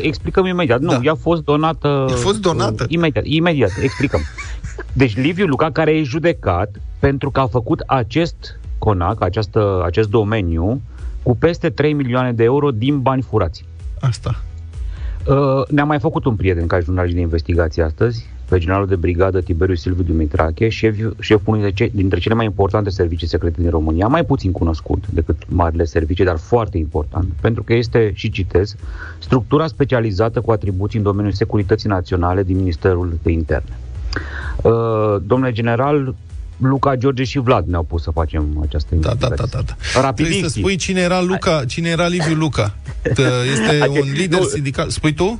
[0.00, 0.80] Explicăm imediat.
[0.80, 1.00] Nu, da.
[1.02, 2.06] ea a fost donată...
[2.10, 2.84] A fost donată?
[2.88, 4.20] Imediat, imediat, explicăm.
[4.92, 10.80] Deci Liviu Luca, care e judecat pentru că a făcut acest conac, această, acest domeniu,
[11.22, 13.64] cu peste 3 milioane de euro din bani furați.
[14.00, 14.42] Asta.
[15.26, 19.40] Uh, ne-a mai făcut un prieten ca jurnalist de investigație astăzi, pe generalul de brigadă
[19.40, 24.24] Tiberiu Silviu Dumitrache, șef, șeful unui dintre cele mai importante servicii secrete din România, mai
[24.24, 28.74] puțin cunoscut decât marile servicii, dar foarte important, pentru că este, și citez,
[29.18, 33.78] structura specializată cu atribuții în domeniul securității naționale din Ministerul de Interne.
[34.62, 36.14] Uh, domnule general,
[36.56, 40.00] Luca, George și Vlad ne-au pus să facem această da, da, da, da, da.
[40.00, 40.26] Rapid.
[40.26, 42.74] Trebuie să spui cine era Luca, cine era Liviu Luca.
[43.52, 44.88] Este un lider sindical.
[44.88, 45.38] Spui tu?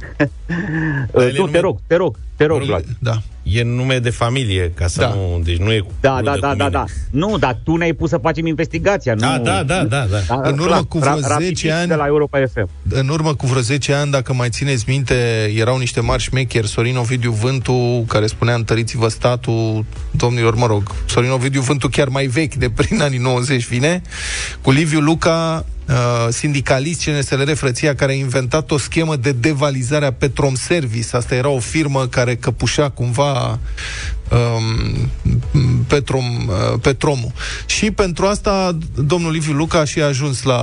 [1.36, 2.84] tu, te rog, te rog, te rog, Vlad.
[2.98, 3.22] Da.
[3.52, 5.08] E nume de familie, ca să Da.
[5.08, 5.40] nu...
[5.44, 6.68] Deci nu e cu Da, rudă da, cu da, da, mine.
[6.70, 6.84] da.
[7.10, 9.14] Nu, dar tu ne-ai pus să facem investigația.
[9.14, 9.42] Da, nu...
[9.42, 10.40] da, da, da, da.
[10.42, 12.68] În urmă cu vreo 10 ani- De la Europa FM.
[12.88, 15.14] În urmă cu vreo 10 ani, dacă mai țineți minte,
[15.56, 21.30] erau niște mari șmecheri, Sorin Ovidiu Vântu, care spunea întăriți-vă statul, domnilor, mă rog, Sorin
[21.30, 24.02] Ovidiu Vântu chiar mai vechi, de prin anii 90 vine,
[24.62, 30.12] cu Liviu Luca, uh, sindicalist CNSLR Frăția, care a inventat o schemă de devalizare a
[30.12, 31.16] Petrom Service.
[31.16, 33.58] Asta era o firmă care căpușea cumva
[34.30, 35.08] um,
[35.86, 37.32] Petrom, uh, Petromul.
[37.66, 40.58] Și pentru asta domnul Liviu Luca și a ajuns la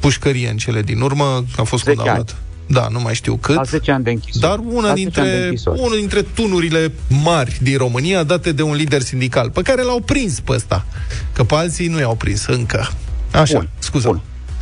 [0.00, 2.36] pușcărie în cele din urmă, a fost 10 condamnat.
[2.66, 3.54] Da, nu mai știu cât.
[3.54, 4.56] La 10 ani de închisoare.
[4.56, 5.80] Dar una La 10 ani de dintre, închisoare.
[5.80, 10.40] unul dintre tunurile mari din România date de un lider sindical, pe care l-au prins
[10.40, 10.86] pe ăsta.
[11.32, 12.88] Că pe alții nu i-au prins încă.
[13.32, 14.20] Așa, Bun, scuză bun.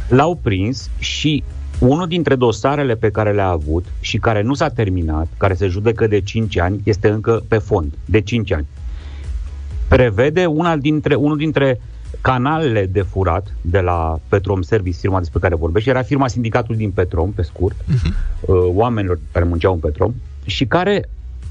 [0.08, 1.42] L-au prins și
[1.78, 6.06] unul dintre dosarele pe care le-a avut și care nu s-a terminat, care se judecă
[6.06, 8.66] de 5 ani, este încă pe fond, de 5 ani.
[9.88, 11.80] Prevede una dintre, unul dintre
[12.20, 16.90] canalele de furat de la Petrom Service, firma despre care vorbești, era firma sindicatului din
[16.90, 17.76] Petrom, pe scurt,
[18.40, 21.08] uh, oamenilor care munceau în Petrom, și care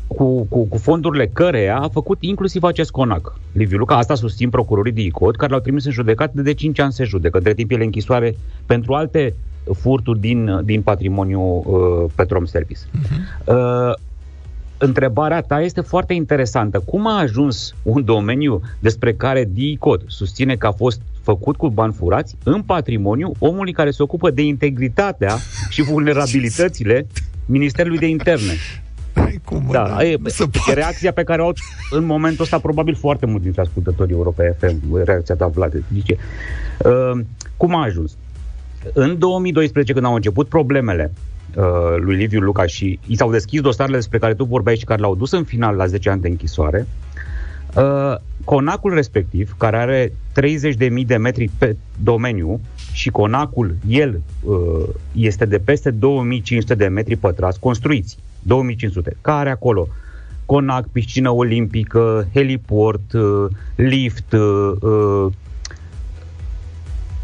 [0.08, 3.40] cu, cu, cu fondurile căreia a făcut inclusiv acest conac.
[3.52, 6.80] Liviu Luca, asta susțin procurorii de ICOT, care l-au trimis în judecat de, de 5
[6.80, 8.36] ani se judecă, între timp el e în închisoare
[8.66, 9.34] pentru alte
[9.74, 12.80] furturi din, din patrimoniul uh, Petrom Service.
[13.46, 13.94] Uh,
[14.78, 16.80] întrebarea ta este foarte interesantă.
[16.80, 21.94] Cum a ajuns un domeniu despre care DICOT susține că a fost făcut cu bani
[21.94, 25.36] furați în patrimoniu omului care se ocupă de integritatea
[25.70, 27.08] și vulnerabilitățile
[27.46, 28.54] Ministerului de Interne?
[29.50, 30.18] Cum, da, e,
[30.68, 31.54] e reacția pe care o au
[31.92, 36.18] în momentul ăsta probabil foarte mulți dintre ascultătorii Europa FM, reacția ta, Vlad, zice.
[36.86, 37.20] Uh,
[37.58, 38.18] cum a ajuns?
[38.94, 41.14] În 2012, când au început problemele
[41.56, 41.64] uh,
[41.98, 45.16] lui Liviu Luca și i s-au deschis dosarele despre care tu vorbeai și care l-au
[45.16, 47.07] dus în final la 10 ani de închisoare, uh,
[48.44, 50.12] conacul respectiv, care are
[51.00, 52.60] 30.000 de metri pe domeniu
[52.92, 59.88] și conacul, el, uh, este de peste 2500 de metri pătrați construiți, 2500, care acolo?
[60.46, 65.32] Conac, piscină olimpică, heliport, uh, lift, uh, uh,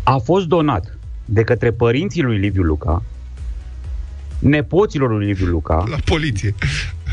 [0.04, 3.04] a fost donat de către părinții lui Liviu Luca,
[4.40, 6.56] nepoților lui Liviu Luca, La poliție.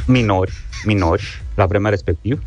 [0.07, 0.53] minori,
[0.85, 2.43] minori, la vremea respectiv,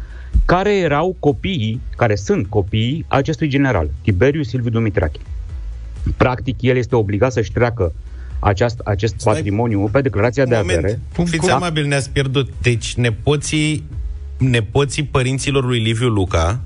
[0.45, 5.19] care erau copiii, care sunt copiii acestui general, Tiberiu Silviu Dumitrache.
[6.17, 7.93] Practic, el este obligat să-și treacă
[8.39, 9.33] aceast, acest Stai.
[9.33, 10.99] patrimoniu pe declarația de avere.
[11.23, 12.49] Fiți amabil, ne-ați pierdut.
[12.61, 13.83] Deci nepoții,
[14.37, 16.61] nepoții părinților lui Liviu Luca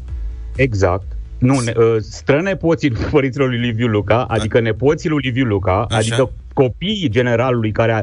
[0.58, 1.06] Exact.
[1.38, 5.98] Nu, ne, uh, strănepoții părinților lui Liviu Luca, adică nepoții lui Liviu Luca, Așa.
[5.98, 8.02] adică copiii generalului care a,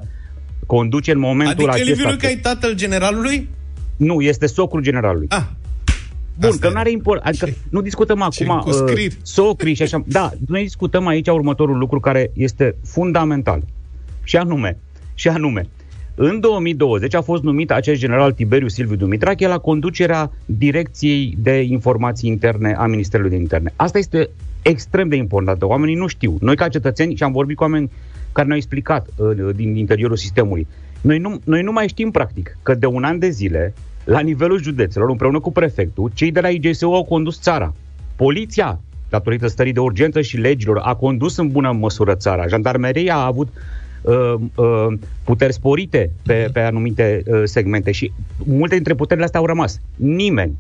[0.67, 1.91] conduce în momentul Adică acesta.
[1.91, 3.49] Liviu Luca e tatăl generalului?
[3.97, 5.27] Nu, este socrul generalului.
[5.31, 5.43] Ah.
[6.39, 6.75] Bun, Asta că era.
[6.75, 7.23] nu are import.
[7.25, 9.11] Adică nu discutăm Ce acum cu scrir.
[9.11, 10.03] uh, socrii și așa.
[10.07, 13.63] Da, noi discutăm aici următorul lucru care este fundamental.
[14.23, 14.79] Și anume,
[15.15, 15.67] și anume,
[16.15, 22.29] în 2020 a fost numit acest general Tiberiu Silviu Dumitrache la conducerea Direcției de Informații
[22.29, 23.73] Interne a Ministerului de Interne.
[23.77, 24.29] Asta este
[24.63, 25.67] extrem de importantă.
[25.67, 26.37] Oamenii nu știu.
[26.41, 27.91] Noi ca cetățeni, și am vorbit cu oameni
[28.33, 30.67] care ne-au explicat uh, din interiorul sistemului,
[31.05, 33.75] noi nu, noi nu mai știm practic că de un an de zile,
[34.05, 37.75] la nivelul județelor, împreună cu prefectul, cei de la IGSU au condus țara.
[38.17, 42.47] Poliția, datorită stării de urgență și legilor, a condus în bună măsură țara.
[42.47, 43.49] Jandarmeria a avut
[44.03, 44.87] uh, uh,
[45.25, 48.13] puteri sporite pe, pe anumite uh, segmente și
[48.45, 49.81] multe dintre puterile astea au rămas.
[49.97, 50.57] Nimeni,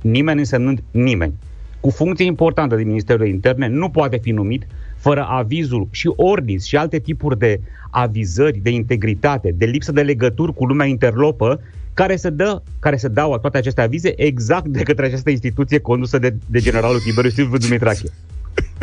[0.00, 1.34] nimeni însemnând nimeni,
[1.80, 4.66] cu funcție importantă din Ministerul de Interne nu poate fi numit
[5.04, 10.54] fără avizul și ordis și alte tipuri de avizări de integritate, de lipsă de legături
[10.54, 11.60] cu lumea interlopă,
[11.94, 16.18] care se, dă, care se dau toate aceste avize exact de către această instituție condusă
[16.18, 18.08] de, de generalul Tiberiu Silviu Dumitrache.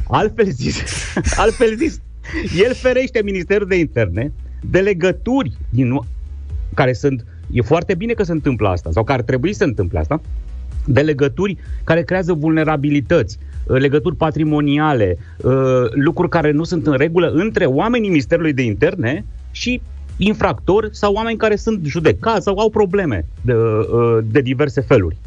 [0.08, 0.76] Altfel zis,
[1.44, 2.02] altfel zis,
[2.66, 6.00] el ferește Ministerul de Interne de legături din,
[6.74, 9.64] care sunt, e foarte bine că se întâmplă asta, sau că ar trebui să se
[9.64, 10.22] întâmple asta,
[10.86, 15.54] de legături care creează vulnerabilități, uh, legături patrimoniale, uh,
[15.90, 19.82] lucruri care nu sunt în regulă între oamenii Ministerului de Interne și
[20.18, 25.18] infractori sau oameni care sunt judecați sau au probleme de, uh, de diverse feluri.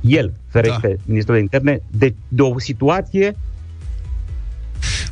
[0.00, 1.02] El ferește da.
[1.04, 3.36] Ministerul de Interne de, de o situație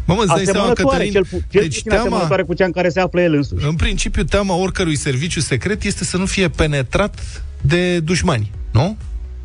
[0.05, 2.65] Mamă, îți dai seama, asemănătoare, Cătălin, cel, pu- cel deci puțin teama- asemănătoare cu cea
[2.65, 3.67] în care se află el însuși.
[3.67, 8.97] În principiu, teama oricărui serviciu secret este să nu fie penetrat de dușmani, nu?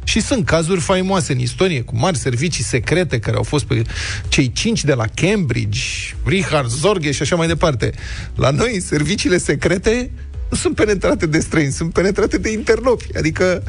[0.08, 3.82] Și sunt cazuri faimoase în istorie, cu mari servicii secrete care au fost pe
[4.28, 5.82] cei cinci de la Cambridge,
[6.26, 7.94] Richard Zorge și așa mai departe.
[8.36, 10.12] La noi, serviciile secrete
[10.50, 13.18] nu sunt penetrate de străini, sunt penetrate de interlopi.
[13.18, 13.64] Adică,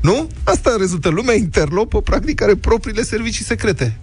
[0.00, 0.28] nu?
[0.44, 1.08] Asta rezultă.
[1.08, 3.98] Lumea interlopă, practic, are propriile servicii secrete.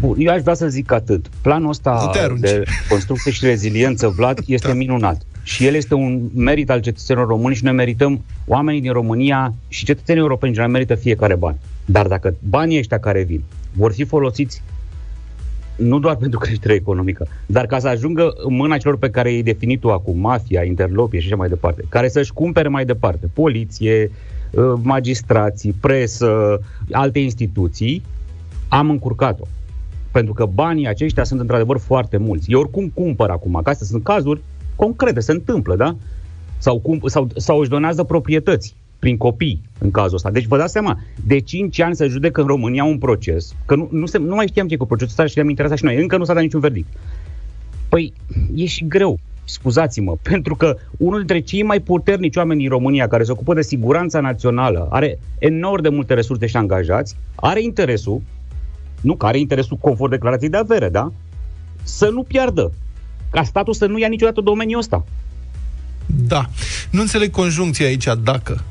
[0.00, 1.26] Bun, eu aș vrea să zic atât.
[1.42, 4.74] Planul ăsta de construcție și reziliență, Vlad, este da.
[4.74, 5.22] minunat.
[5.42, 9.84] Și el este un merit al cetățenilor români și noi merităm, oamenii din România și
[9.84, 11.58] cetățenii europeni general merită fiecare bani.
[11.84, 14.62] Dar dacă banii ăștia care vin vor fi folosiți
[15.76, 19.42] nu doar pentru creșterea economică, dar ca să ajungă în mâna celor pe care i-ai
[19.42, 24.10] definit tu acum, mafia, interlopie și așa mai departe, care să-și cumpere mai departe poliție,
[24.56, 26.60] ă, magistrații, presă,
[26.90, 28.02] alte instituții,
[28.68, 29.44] am încurcat-o.
[30.10, 32.50] Pentru că banii aceștia sunt într-adevăr foarte mulți.
[32.50, 34.40] Eu oricum cumpăr acum, că astea sunt cazuri
[34.76, 35.96] concrete, se întâmplă, da?
[36.58, 40.30] Sau, cum, sau, sau își donează proprietăți prin copii, în cazul ăsta.
[40.30, 43.88] Deci vă dați seama, de 5 ani se judecă în România un proces, că nu,
[43.90, 46.16] nu, se, nu mai știam ce cu procesul ăsta și le-am interesat și noi, încă
[46.16, 46.88] nu s-a dat niciun verdict.
[47.88, 48.12] Păi,
[48.54, 53.24] e și greu, scuzați-mă, pentru că unul dintre cei mai puternici oameni din România care
[53.24, 58.22] se ocupă de siguranța națională, are enorm de multe resurse și angajați, are interesul,
[59.00, 61.12] nu, că are interesul conform declarației de avere, da?
[61.82, 62.72] Să nu piardă.
[63.30, 65.04] Ca statul să nu ia niciodată domeniul ăsta.
[66.06, 66.48] Da.
[66.90, 68.62] Nu înțeleg conjuncția aici, dacă.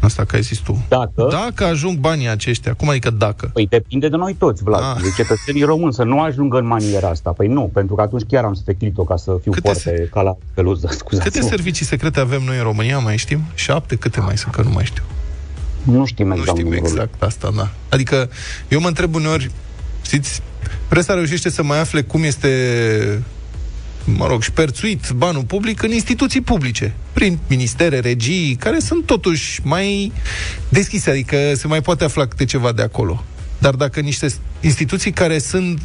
[0.00, 0.84] Asta că ai zis tu.
[0.88, 1.28] Dacă?
[1.30, 3.50] Dacă ajung banii aceștia, cum adică dacă?
[3.52, 5.02] Păi depinde de noi toți, Vlad, ah.
[5.02, 7.30] de cetățenii români, să nu ajungă în maniera asta.
[7.30, 9.96] Păi nu, pentru că atunci chiar am să te o ca să fiu câte foarte
[9.96, 10.08] se...
[10.12, 13.40] ca la peluză, scuzați Câte servicii secrete avem noi în România, mai știm?
[13.54, 13.96] Șapte?
[13.96, 15.02] Câte mai sunt, că nu mai știu.
[15.82, 16.48] Nu știm exact.
[16.48, 17.70] Nu știm exact asta, da.
[17.88, 18.30] Adică
[18.68, 19.50] eu mă întreb uneori,
[20.02, 20.40] știți,
[20.88, 23.22] presa reușește să mai afle cum este
[24.04, 30.12] mă rog, șperțuit banul public în instituții publice, prin ministere, regii, care sunt totuși mai
[30.68, 33.24] deschise, adică se mai poate afla câte ceva de acolo.
[33.58, 34.26] Dar dacă niște
[34.60, 35.80] instituții care sunt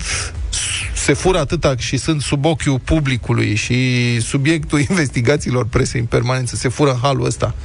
[0.95, 6.67] se fură atâta și sunt sub ochiul publicului și subiectul investigațiilor presei în permanență se
[6.67, 7.55] fură în halul ăsta,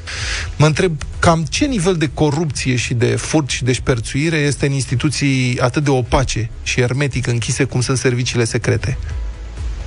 [0.56, 4.72] mă întreb cam ce nivel de corupție și de furt și de șperțuire este în
[4.72, 8.98] instituții atât de opace și hermetic închise cum sunt serviciile secrete.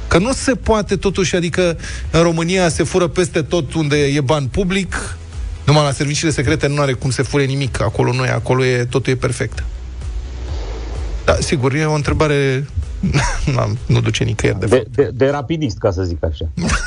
[0.07, 1.77] Că nu se poate totuși, adică
[2.11, 5.17] în România se fură peste tot unde e ban public,
[5.65, 8.85] numai la serviciile secrete nu are cum se fure nimic, acolo nu e, acolo e,
[8.85, 9.63] totul e perfect.
[11.25, 12.67] Da, sigur, e o întrebare
[13.93, 16.45] nu duce nicăieri, de, de, de, de rapidist, ca să zic așa.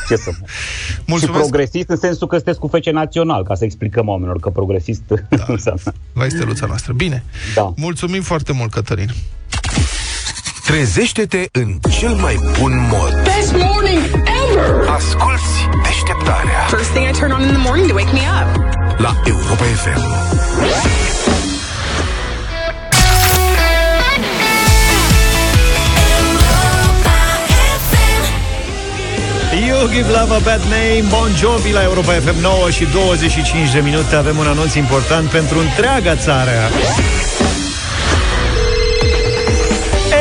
[0.09, 0.31] Ce să
[1.07, 1.43] Mulțumesc.
[1.43, 5.03] Și progresist în sensul că sunteți cu fece național, ca să explicăm oamenilor că progresist
[5.29, 5.45] da.
[5.57, 5.93] înseamnă.
[6.13, 6.93] Vai steluța noastră.
[6.93, 7.25] Bine.
[7.55, 7.73] Da.
[7.77, 9.09] Mulțumim foarte mult, Cătălin.
[10.67, 13.13] Trezește-te în cel mai bun mod.
[13.23, 14.03] Best morning
[14.43, 14.89] ever!
[14.89, 16.61] Asculți deșteptarea.
[16.69, 18.75] First thing I turn on in the morning to wake me up.
[18.99, 21.16] La Europa FM.
[29.77, 33.81] You give love a bad name Bon Jovi la Europa FM 9 și 25 de
[33.81, 34.15] minute.
[34.17, 36.51] Avem un anunț important pentru întreaga țară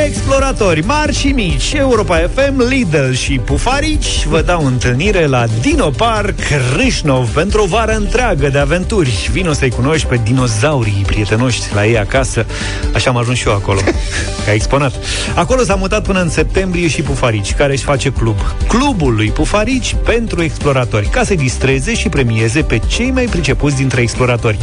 [0.06, 6.40] Exploratori mari și mici, Europa FM, Lidl și Pufarici vă dau întâlnire la Dino Park
[6.76, 9.30] Râșnov pentru o vară întreagă de aventuri.
[9.32, 12.46] Vino să-i cunoști pe dinozaurii prietenoști la ei acasă.
[12.94, 13.80] Așa am ajuns și eu acolo,
[14.46, 14.94] ca exponat.
[15.36, 18.38] Acolo s-a mutat până în septembrie și Pufarici, care își face club.
[18.68, 24.02] Clubul lui Pufarici pentru exploratori, ca să distreze și premieze pe cei mai pricepuți dintre
[24.02, 24.58] exploratori.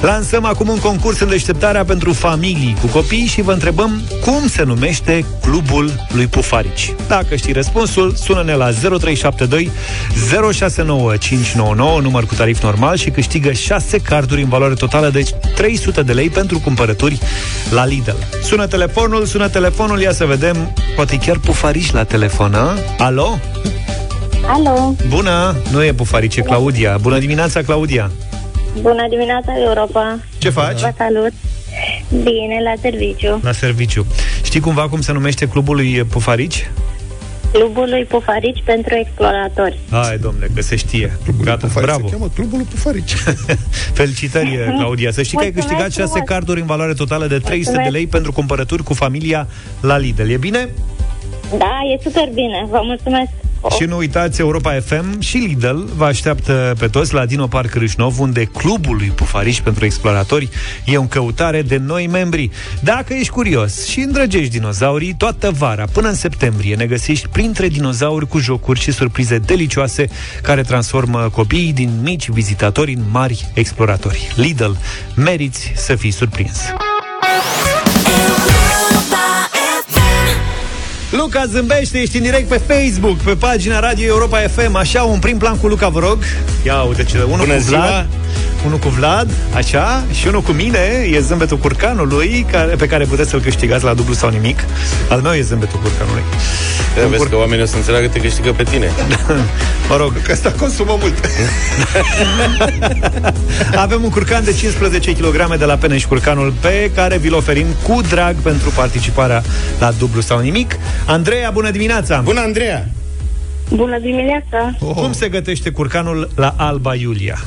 [0.00, 4.62] Lansăm acum un concurs în deșteptarea pentru familii cu copii și vă întrebăm cum se
[4.62, 4.76] numește
[5.40, 6.94] Clubul lui Pufarici.
[7.08, 9.70] Dacă știi răspunsul, sună-ne la 0372
[10.52, 15.22] 069599, număr cu tarif normal și câștigă 6 carduri în valoare totală de
[15.54, 17.18] 300 de lei pentru cumpărături
[17.70, 18.10] la Lidl.
[18.42, 22.74] Sună telefonul, sună telefonul, ia să vedem, poate chiar Pufarici la telefon, a?
[22.98, 23.38] Alo?
[24.46, 24.94] Alo!
[25.08, 25.56] Bună!
[25.70, 26.98] Nu e Pufarice, Claudia.
[27.00, 28.10] Bună dimineața, Claudia!
[28.80, 30.18] Bună dimineața, Europa!
[30.38, 30.80] Ce faci?
[30.80, 31.32] Vă salut!
[32.10, 33.40] Bine, la serviciu.
[33.42, 34.06] La serviciu.
[34.44, 36.70] Știi cumva cum se numește clubul lui Pufarici?
[37.52, 39.78] Clubul lui Pufarici pentru exploratori.
[39.90, 41.18] Hai, domnule, că se știe.
[41.24, 42.06] Clubul Gata, Pufarici bravo.
[42.06, 43.12] Se cheamă Clubul Pufarici.
[43.98, 45.10] Felicitări, Claudia.
[45.10, 47.90] Să știi că ai câștigat 6 carduri în valoare totală de 300 Mulțumesc.
[47.90, 49.48] de lei pentru cumpărături cu familia
[49.80, 50.30] la Lidl.
[50.30, 50.68] E bine?
[51.58, 52.66] Da, e super bine.
[52.70, 53.30] Vă mulțumesc.
[53.76, 58.18] Și nu uitați, Europa FM și Lidl vă așteaptă pe toți la Dino Park Râșnov,
[58.18, 60.48] unde clubul lui Pufariș pentru exploratori
[60.84, 62.50] e în căutare de noi membri.
[62.80, 68.28] Dacă ești curios și îndrăgești dinozaurii, toată vara, până în septembrie, ne găsești printre dinozauri
[68.28, 70.08] cu jocuri și surprize delicioase
[70.42, 74.32] care transformă copiii din mici vizitatori în mari exploratori.
[74.34, 74.70] Lidl,
[75.14, 76.58] meriți să fii surprins.
[81.10, 84.74] Luca zâmbește, ești în direct pe Facebook, pe pagina Radio Europa FM.
[84.74, 86.18] Așa, un prim plan cu Luca, vă rog.
[86.64, 88.06] Ia uite ce, unul Bună cu Vlad, ziua!
[88.68, 90.78] Unul cu Vlad, așa, și unul cu mine,
[91.12, 94.64] e zâmbetul curcanului, care, pe care puteți să-l câștigați la dublu sau nimic.
[95.08, 96.22] Al meu e zâmbetul curcanului.
[96.98, 98.90] Ia vezi că oamenii o să înțeleagă că te câștigă pe tine.
[99.88, 100.22] Mă rog.
[100.22, 101.14] Că asta consumă mult.
[103.84, 108.00] Avem un curcan de 15 kg de la Peneș Curcanul pe care vi-l oferim cu
[108.08, 109.42] drag pentru participarea
[109.78, 110.76] la dublu sau nimic.
[111.06, 112.20] Andreea, bună dimineața!
[112.24, 112.88] Bună, Andreea!
[113.70, 114.76] Bună dimineața!
[114.80, 114.94] Oh.
[114.94, 117.38] Cum se gătește curcanul la Alba Iulia?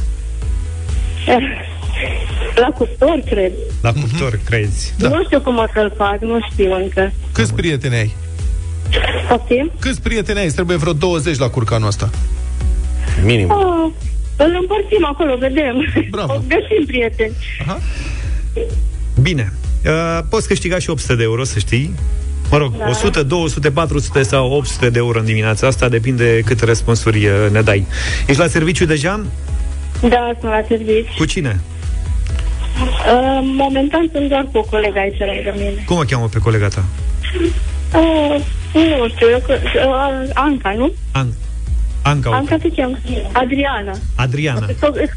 [2.56, 3.52] La cuptor, cred.
[3.82, 4.46] La cuptor, mm-hmm.
[4.46, 4.94] crezi?
[4.98, 5.10] Da.
[5.10, 7.12] Nu știu cum o să-l fac, nu știu încă.
[7.32, 8.16] Câți prieteni ai?
[9.28, 9.72] Poftim?
[9.80, 10.46] Câți prieteni ai?
[10.46, 12.10] Îți trebuie vreo 20 la curcanul ăsta.
[13.24, 13.50] Minim.
[13.50, 13.92] Oh,
[14.38, 15.76] îl împărțim acolo, vedem.
[16.10, 16.34] Bravo.
[16.38, 17.34] O găsim prieteni.
[17.62, 17.80] Aha.
[19.22, 19.54] Bine.
[19.86, 21.94] Uh, poți câștiga și 800 de euro, să știi.
[22.52, 22.84] Mă rog, Da.
[22.84, 22.90] da.
[22.90, 27.62] 100, 200, 400 sau 800 de euro în dimineața asta, depinde câte răspunsuri uh, ne
[27.62, 27.86] dai.
[28.28, 29.26] Ești la serviciu deja?
[30.10, 31.14] Da, sunt la serviciu.
[31.18, 31.60] Cu cine?
[32.82, 35.84] Uh, momentan sunt doar cu o colegă aici lângă mine.
[35.86, 36.84] Cum o cheamă pe colega ta?
[37.96, 38.42] Uh,
[38.74, 40.92] nu știu, eu, că- uh, Anca, nu?
[41.12, 41.34] An-
[42.04, 42.30] Anca.
[42.30, 42.98] o Anca se cheamă.
[43.32, 43.92] Adriana.
[44.16, 44.68] Adriana.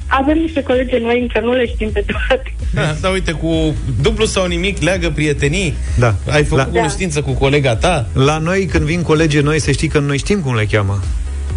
[0.07, 2.55] Avem niște colegi noi, încă nu le știm pe toate.
[2.75, 5.75] Da, da, uite, cu dublu sau nimic leagă prietenii.
[5.99, 6.15] Da.
[6.31, 8.07] Ai făcut La- cunoștință cu colega ta.
[8.13, 11.01] La noi, când vin colegii noi, să știi că noi știm cum le cheamă.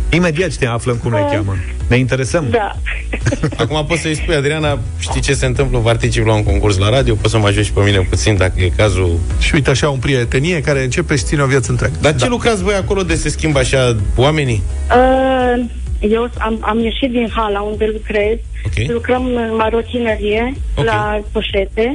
[0.09, 1.31] Imediat știm, aflăm cum le Ah.
[1.31, 1.55] cheamă.
[1.89, 2.47] Ne interesăm.
[2.49, 2.75] Da.
[3.63, 5.77] Acum poți să-i spui, Adriana, știi ce se întâmplă?
[5.79, 8.53] Particip la un concurs la radio, poți să mă ajut și pe mine puțin, dacă
[8.61, 9.19] e cazul.
[9.39, 11.95] Și uite așa, un prietenie care începe și ține o viață întreagă.
[12.01, 14.61] Dar ce lucrați voi acolo de se schimbă așa oamenii?
[14.89, 15.65] Uh,
[15.99, 18.37] eu am, am ieșit din hala unde lucrez.
[18.65, 18.91] Ok.
[18.91, 20.85] Lucrăm în marochinerie, Ok.
[20.85, 21.93] la poșete.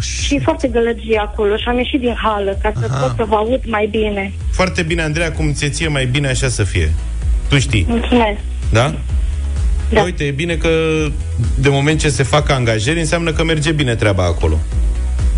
[0.00, 2.98] Și e foarte gălăgie acolo și am ieșit din hală ca să Aha.
[3.06, 4.32] pot să vă aud mai bine.
[4.52, 6.92] Foarte bine, Andreea, cum ți ție mai bine așa să fie.
[7.48, 8.38] Tu știi, Mulțumesc.
[8.72, 8.94] da?
[9.90, 10.02] Da.
[10.02, 10.68] Uite, e bine că
[11.58, 14.58] de moment ce se fac angajări, înseamnă că merge bine treaba acolo.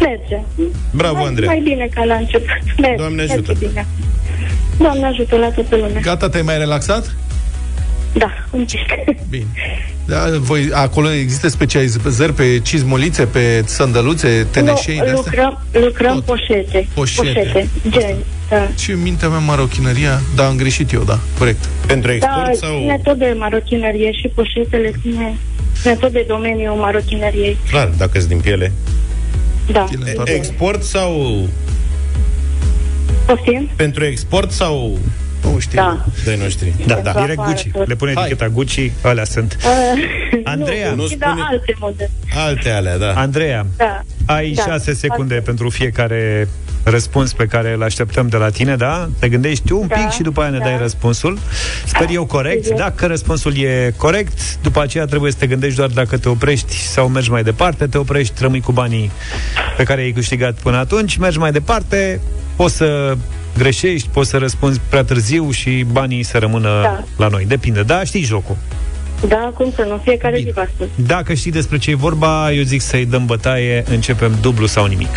[0.01, 0.39] Merge.
[0.93, 1.51] Bravo, mai, Andreea.
[1.51, 2.47] Mai bine ca la început.
[2.81, 3.53] Merge, Doamne merge ajută.
[3.59, 3.87] Bine.
[4.79, 6.01] Doamne ajută la toată lumea.
[6.01, 7.17] Gata, te-ai mai relaxat?
[8.15, 9.19] Da, un pic.
[9.29, 9.47] Bine.
[10.09, 15.33] Da, voi, acolo există specializări pe cizmulițe, pe sandăluțe, teneșei de nu, astea?
[15.33, 16.89] lucrăm, lucrăm poșete.
[16.95, 17.23] Poșete.
[17.23, 17.69] poșete.
[17.89, 18.17] Gen.
[18.49, 18.69] Da.
[18.79, 21.69] Și în mintea mea marochinăria, da, am greșit eu, da, corect.
[21.87, 25.37] Pentru Da, ține tot de marochinerie și poșetele ține,
[25.81, 27.57] ține tot de domeniul marochineriei.
[27.71, 28.73] Clar, dacă sunt din piele.
[29.73, 29.87] Da.
[30.25, 31.39] E- Export sau...
[33.27, 33.69] Poftim?
[33.77, 34.99] Pentru export sau...
[35.43, 35.79] Nu știu.
[35.81, 36.05] Da.
[36.25, 36.73] Dai noștri.
[36.87, 37.21] Da, Pentru da.
[37.21, 37.71] Direct afară Gucci.
[37.73, 37.89] tot.
[37.89, 39.57] Le pune eticheta Gucci, alea sunt.
[39.65, 40.91] Uh, Andreea.
[40.91, 42.11] nu, Nu și da, spune- alte modele.
[42.37, 43.13] Alte alea, da.
[43.13, 44.03] Andreea, Da.
[44.27, 44.63] ai Da.
[44.63, 46.49] 6 secunde pentru fiecare
[46.83, 49.09] răspuns pe care îl așteptăm de la tine, da?
[49.19, 50.65] Te gândești un Da, pic și după aia ne da.
[50.65, 51.39] dai răspunsul.
[51.87, 52.63] Sper eu corect.
[52.65, 52.79] sigur.
[52.79, 57.09] Dacă răspunsul e corect, după aceea trebuie să te gândești doar dacă te oprești sau
[57.09, 57.87] mergi mai departe.
[57.87, 59.11] Te oprești, rămâi cu banii
[59.77, 62.21] pe care i-ai câștigat până atunci, mergi mai departe,
[62.57, 63.17] poți să
[63.57, 67.05] greșești, poți să răspunzi prea târziu și banii să rămână Da.
[67.17, 67.45] la noi.
[67.45, 68.05] Depinde, da?
[68.05, 68.57] Știi jocul.
[69.29, 70.89] Da, cum să nu, fiecare zi vă ascult.
[70.95, 75.17] Dacă știi despre ce e vorba, eu zic să-i dăm bătaie, începem dublu sau nimic.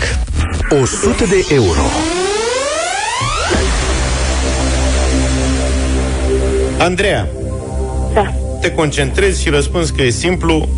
[0.82, 1.82] 100 de euro.
[6.80, 7.28] Andreea,
[8.14, 8.34] Da.
[8.62, 10.70] te concentrezi și răspunzi că e simplu.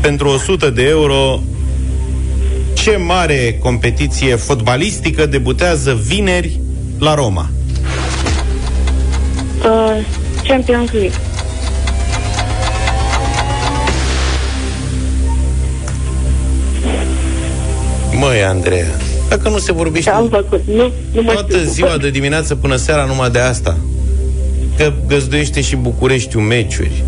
[0.00, 1.42] Pentru 100 de euro,
[2.72, 6.60] ce mare competiție fotbalistică debutează vineri
[6.98, 7.50] la Roma?
[9.64, 10.04] Uh,
[10.46, 11.18] Champions League.
[18.18, 18.86] Măi, Andreea,
[19.28, 20.62] dacă nu se vorbește Am făcut.
[20.66, 21.70] Nu, nu mă toată știu.
[21.70, 23.76] ziua de dimineață până seara numai de asta,
[24.76, 27.04] că găzduiește și Bucureștiul meciuri.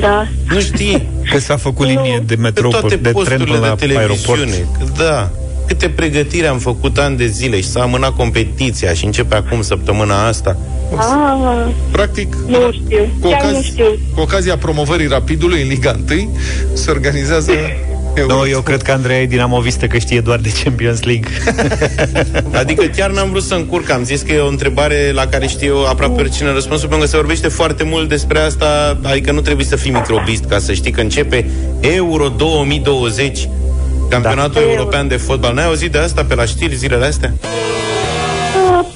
[0.00, 0.28] Da.
[0.48, 1.06] Nu știi?
[1.30, 4.38] Că s-a făcut linie de metrou, Pe toate de tren posturile până de la aeroport.
[4.40, 4.68] televiziune.
[4.78, 5.30] Că Da.
[5.66, 10.26] Câte pregătiri am făcut ani de zile și s-a amânat competiția și începe acum săptămâna
[10.26, 10.56] asta.
[10.96, 13.08] Ah, Practic, nu știu.
[13.20, 13.98] cu, Chiar nu ocaz, știu.
[14.14, 16.36] cu ocazia promovării Rapidului în Liga 1,
[16.72, 17.50] se organizează
[18.24, 21.30] Nu, eu cred că Andrei e dinamovistă că știe doar de Champions League.
[22.60, 25.76] adică chiar n-am vrut să încurc, am zis că e o întrebare la care știu
[25.76, 29.66] eu aproape oricine răspunsul, pentru că se vorbește foarte mult despre asta, adică nu trebuie
[29.66, 31.50] să fii microbist ca să știi că începe
[31.80, 33.48] Euro 2020,
[34.10, 34.70] campionatul da.
[34.70, 35.54] european de fotbal.
[35.54, 37.32] N-ai auzit de asta pe la știri zilele astea?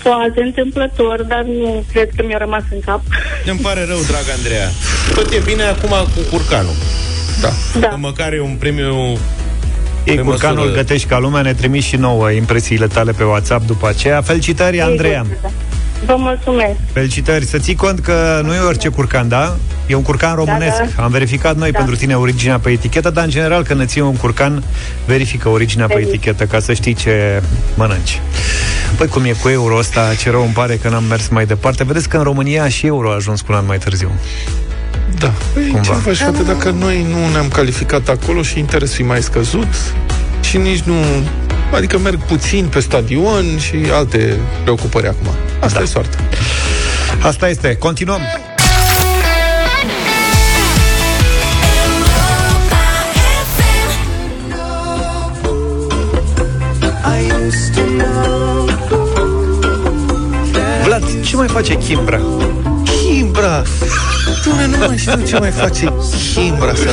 [0.02, 3.00] Poate întâmplător, dar nu cred că mi-a rămas în cap.
[3.46, 4.68] Îmi pare rău, drag Andreea.
[5.14, 6.74] Tot e bine acum cu curcanul.
[7.40, 7.52] Da.
[7.80, 7.88] da.
[7.88, 9.18] Măcar e un premiu
[10.04, 10.74] ei curcanul măsură...
[10.74, 14.20] gătești ca lumea, ne trimiși și nouă impresiile tale pe WhatsApp după aceea.
[14.20, 15.26] Felicitări, Andreea!
[16.04, 16.76] Vă mulțumesc!
[16.92, 17.44] Felicitări!
[17.44, 19.56] Să ții cont că nu e orice curcan, da?
[19.86, 20.78] E un curcan românesc.
[20.78, 21.02] Da, da.
[21.02, 21.78] Am verificat noi da.
[21.78, 24.62] pentru tine originea pe etichetă, dar în general când îți un curcan,
[25.06, 26.08] verifică originea Verific.
[26.08, 27.42] pe etichetă ca să știi ce
[27.74, 28.20] mănânci.
[28.96, 31.84] Păi cum e cu euro ăsta, ce rău îmi pare că n-am mers mai departe.
[31.84, 34.10] Vedeți că în România și euro a ajuns cu un an mai târziu.
[35.18, 35.32] Da.
[35.52, 35.80] Păi, Cumva.
[35.80, 39.74] ce faci, frate, dacă noi nu ne-am calificat acolo și interesul e mai scăzut
[40.40, 40.94] și nici nu...
[41.74, 45.28] Adică merg puțin pe stadion și alte preocupări acum.
[45.60, 45.84] Asta da.
[45.84, 46.16] e soarta.
[47.22, 47.76] Asta este.
[47.76, 48.20] Continuăm.
[60.84, 62.20] Vlad, ce mai face Kimbra?
[63.40, 63.62] Kimbra!
[64.44, 65.92] Doamne, nu mai știu ce mai face
[66.34, 66.90] Kimbra să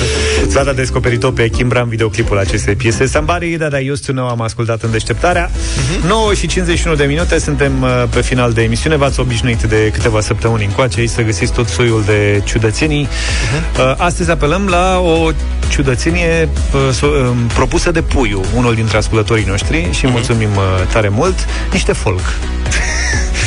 [0.48, 4.28] Vlad a descoperit-o pe Kimbra în videoclipul acestei piese Somebody That I Used To Know
[4.28, 6.08] am ascultat în deșteptarea uh-huh.
[6.08, 10.22] 9 și 51 de minute Suntem uh, pe final de emisiune V-ați obișnuit de câteva
[10.22, 13.96] săptămâni încoace Aici să găsiți tot soiul de ciudățenii uh-huh.
[13.98, 15.32] Astăzi apelăm la o
[15.70, 20.12] ciudățenie uh, propusă de Puiu Unul dintre ascultătorii noștri Și uh-huh.
[20.12, 21.36] mulțumim uh, tare mult
[21.72, 22.24] Niște folk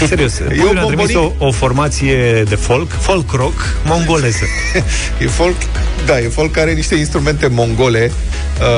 [0.07, 4.45] Serios, eu ne-a trimis o, o formație de folk, folk rock, mongoleză.
[5.23, 5.57] e folk,
[6.07, 8.11] da, e folk care are niște instrumente mongole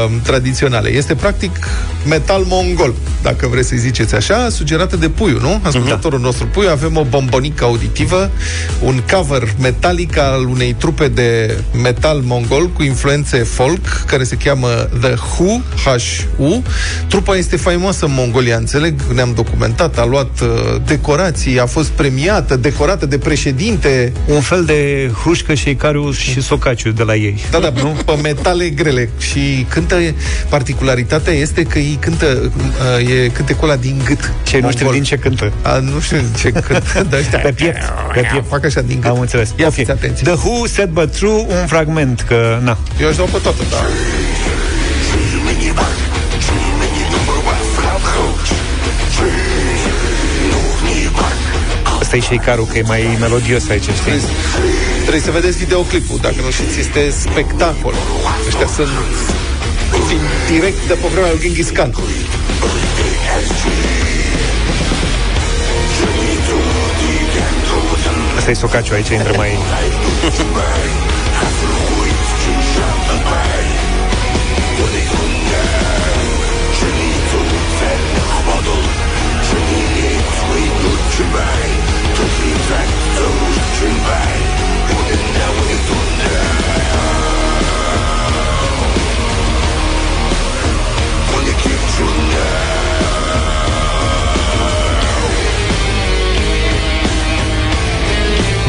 [0.06, 0.88] um, tradiționale.
[0.88, 1.68] Este practic
[2.08, 5.60] metal mongol, dacă vreți să-i ziceți așa, sugerată de Puiu, nu?
[5.62, 6.24] Ascultătorul da.
[6.24, 8.30] nostru Puiu, avem o bombonică auditivă,
[8.80, 14.68] un cover metalic al unei trupe de metal mongol cu influențe folk, care se cheamă
[15.00, 16.62] The Hu, H-U.
[17.08, 20.48] Trupa este faimoasă în Mongolia, înțeleg, ne-am documentat, a luat uh,
[20.86, 24.12] decorații, a fost premiată, decorată de președinte.
[24.26, 27.44] Un fel de hrușcă și Icariu și Socaciu de la ei.
[27.50, 27.96] Da, da, nu?
[28.04, 29.08] pe metale grele.
[29.18, 29.96] Și cântă,
[30.48, 32.52] particularitatea este că ei cântă,
[32.98, 34.32] uh, e cântecul ăla din gât.
[34.42, 35.52] Ce nu știu din ce cântă.
[35.62, 38.48] A, nu știu din ce cântă, dar ăștia, pe piept, pe piept.
[38.48, 39.10] Fac așa din gât.
[39.10, 39.48] Am înțeles.
[39.48, 39.70] Ia okay.
[39.70, 40.24] fiți atenție.
[40.24, 42.78] The Who Said But True, un fragment, că na.
[43.00, 43.76] Eu aș dau pe toată, da.
[52.12, 53.94] Asta e și carul, că e mai melodios aici, știi?
[54.02, 54.20] Trebuie,
[55.00, 57.94] trebuie să vedeți videoclipul, dacă nu știți, este spectacol.
[58.46, 58.88] Ăștia sunt
[60.08, 60.20] din
[60.50, 61.94] direct de pe vremea lui Genghis Khan.
[68.36, 69.58] Asta e socaciu, aici intră mai...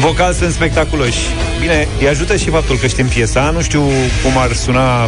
[0.04, 1.18] Vocal sunt spectaculoși.
[1.60, 3.50] Bine, îi ajută și faptul că știm piesa.
[3.50, 3.82] Nu știu
[4.22, 5.04] cum ar suna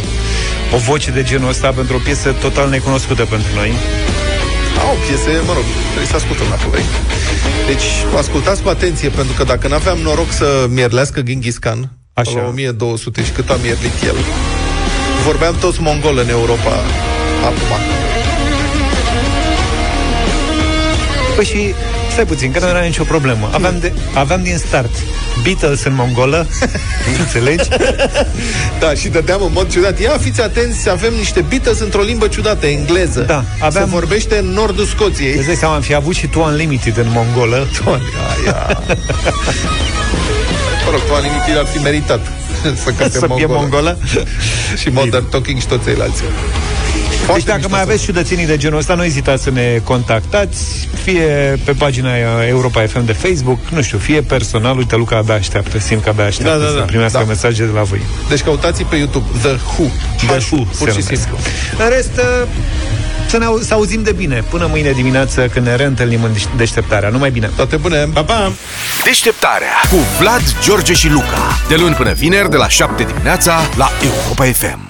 [0.75, 3.71] o voce de genul ăsta pentru o piesă total necunoscută pentru noi.
[4.87, 6.81] Au piese, mă rog, trebuie să ascultăm înapoi.
[7.67, 7.83] Deci,
[8.17, 12.31] ascultați cu atenție, pentru că dacă n-aveam noroc să mierlească Genghis Khan, Așa.
[12.39, 14.15] la 1200 și cât a mierlit el,
[15.25, 16.73] vorbeam toți mongol în Europa
[17.43, 17.71] acum.
[21.35, 21.73] Păi și
[22.17, 23.49] stai puțin, că nu era nicio problemă.
[23.53, 24.89] Aveam, de, aveam din start
[25.43, 26.47] Beatles în mongolă,
[27.19, 27.69] înțelegi?
[28.79, 29.99] da, și dădeam în mod ciudat.
[29.99, 33.19] Ia, fiți atenți, avem niște Beatles într-o limbă ciudată, engleză.
[33.19, 33.85] Da, aveam...
[33.85, 35.35] Se vorbește în nordul Scoției.
[35.35, 37.67] Îți dai seama, am fi avut și tu Unlimited în mongolă.
[37.77, 38.81] Tu, aia.
[40.85, 42.19] mă rog, tu Unlimited ar fi meritat
[42.83, 43.37] să cânte să mongolă.
[43.37, 43.97] Fie mongolă.
[44.81, 46.23] și Modern Talking și toți ceilalți.
[47.25, 51.59] Foarte deci dacă mai aveți ciudățenii de genul ăsta, nu ezitați să ne contactați, fie
[51.63, 52.09] pe pagina
[52.47, 56.25] Europa FM de Facebook, nu știu, fie personal, uite, Luca abia așteaptă, simt că abia
[56.25, 57.23] așteaptă da, da, da, să primească da.
[57.23, 58.01] mesaje de la voi.
[58.29, 59.85] Deci căutați pe YouTube The Who.
[60.17, 61.37] The Who, pur și simplu.
[61.77, 62.47] În rest, uh,
[63.29, 67.09] să ne au, să auzim de bine până mâine dimineață când ne reîntâlnim în deșteptarea.
[67.09, 67.49] Numai bine!
[67.55, 68.09] Toate bune!
[68.13, 68.51] Pa, pa!
[69.03, 71.59] Deșteptarea cu Vlad, George și Luca.
[71.67, 74.86] De luni până vineri, de la 7 dimineața, la Europa FM.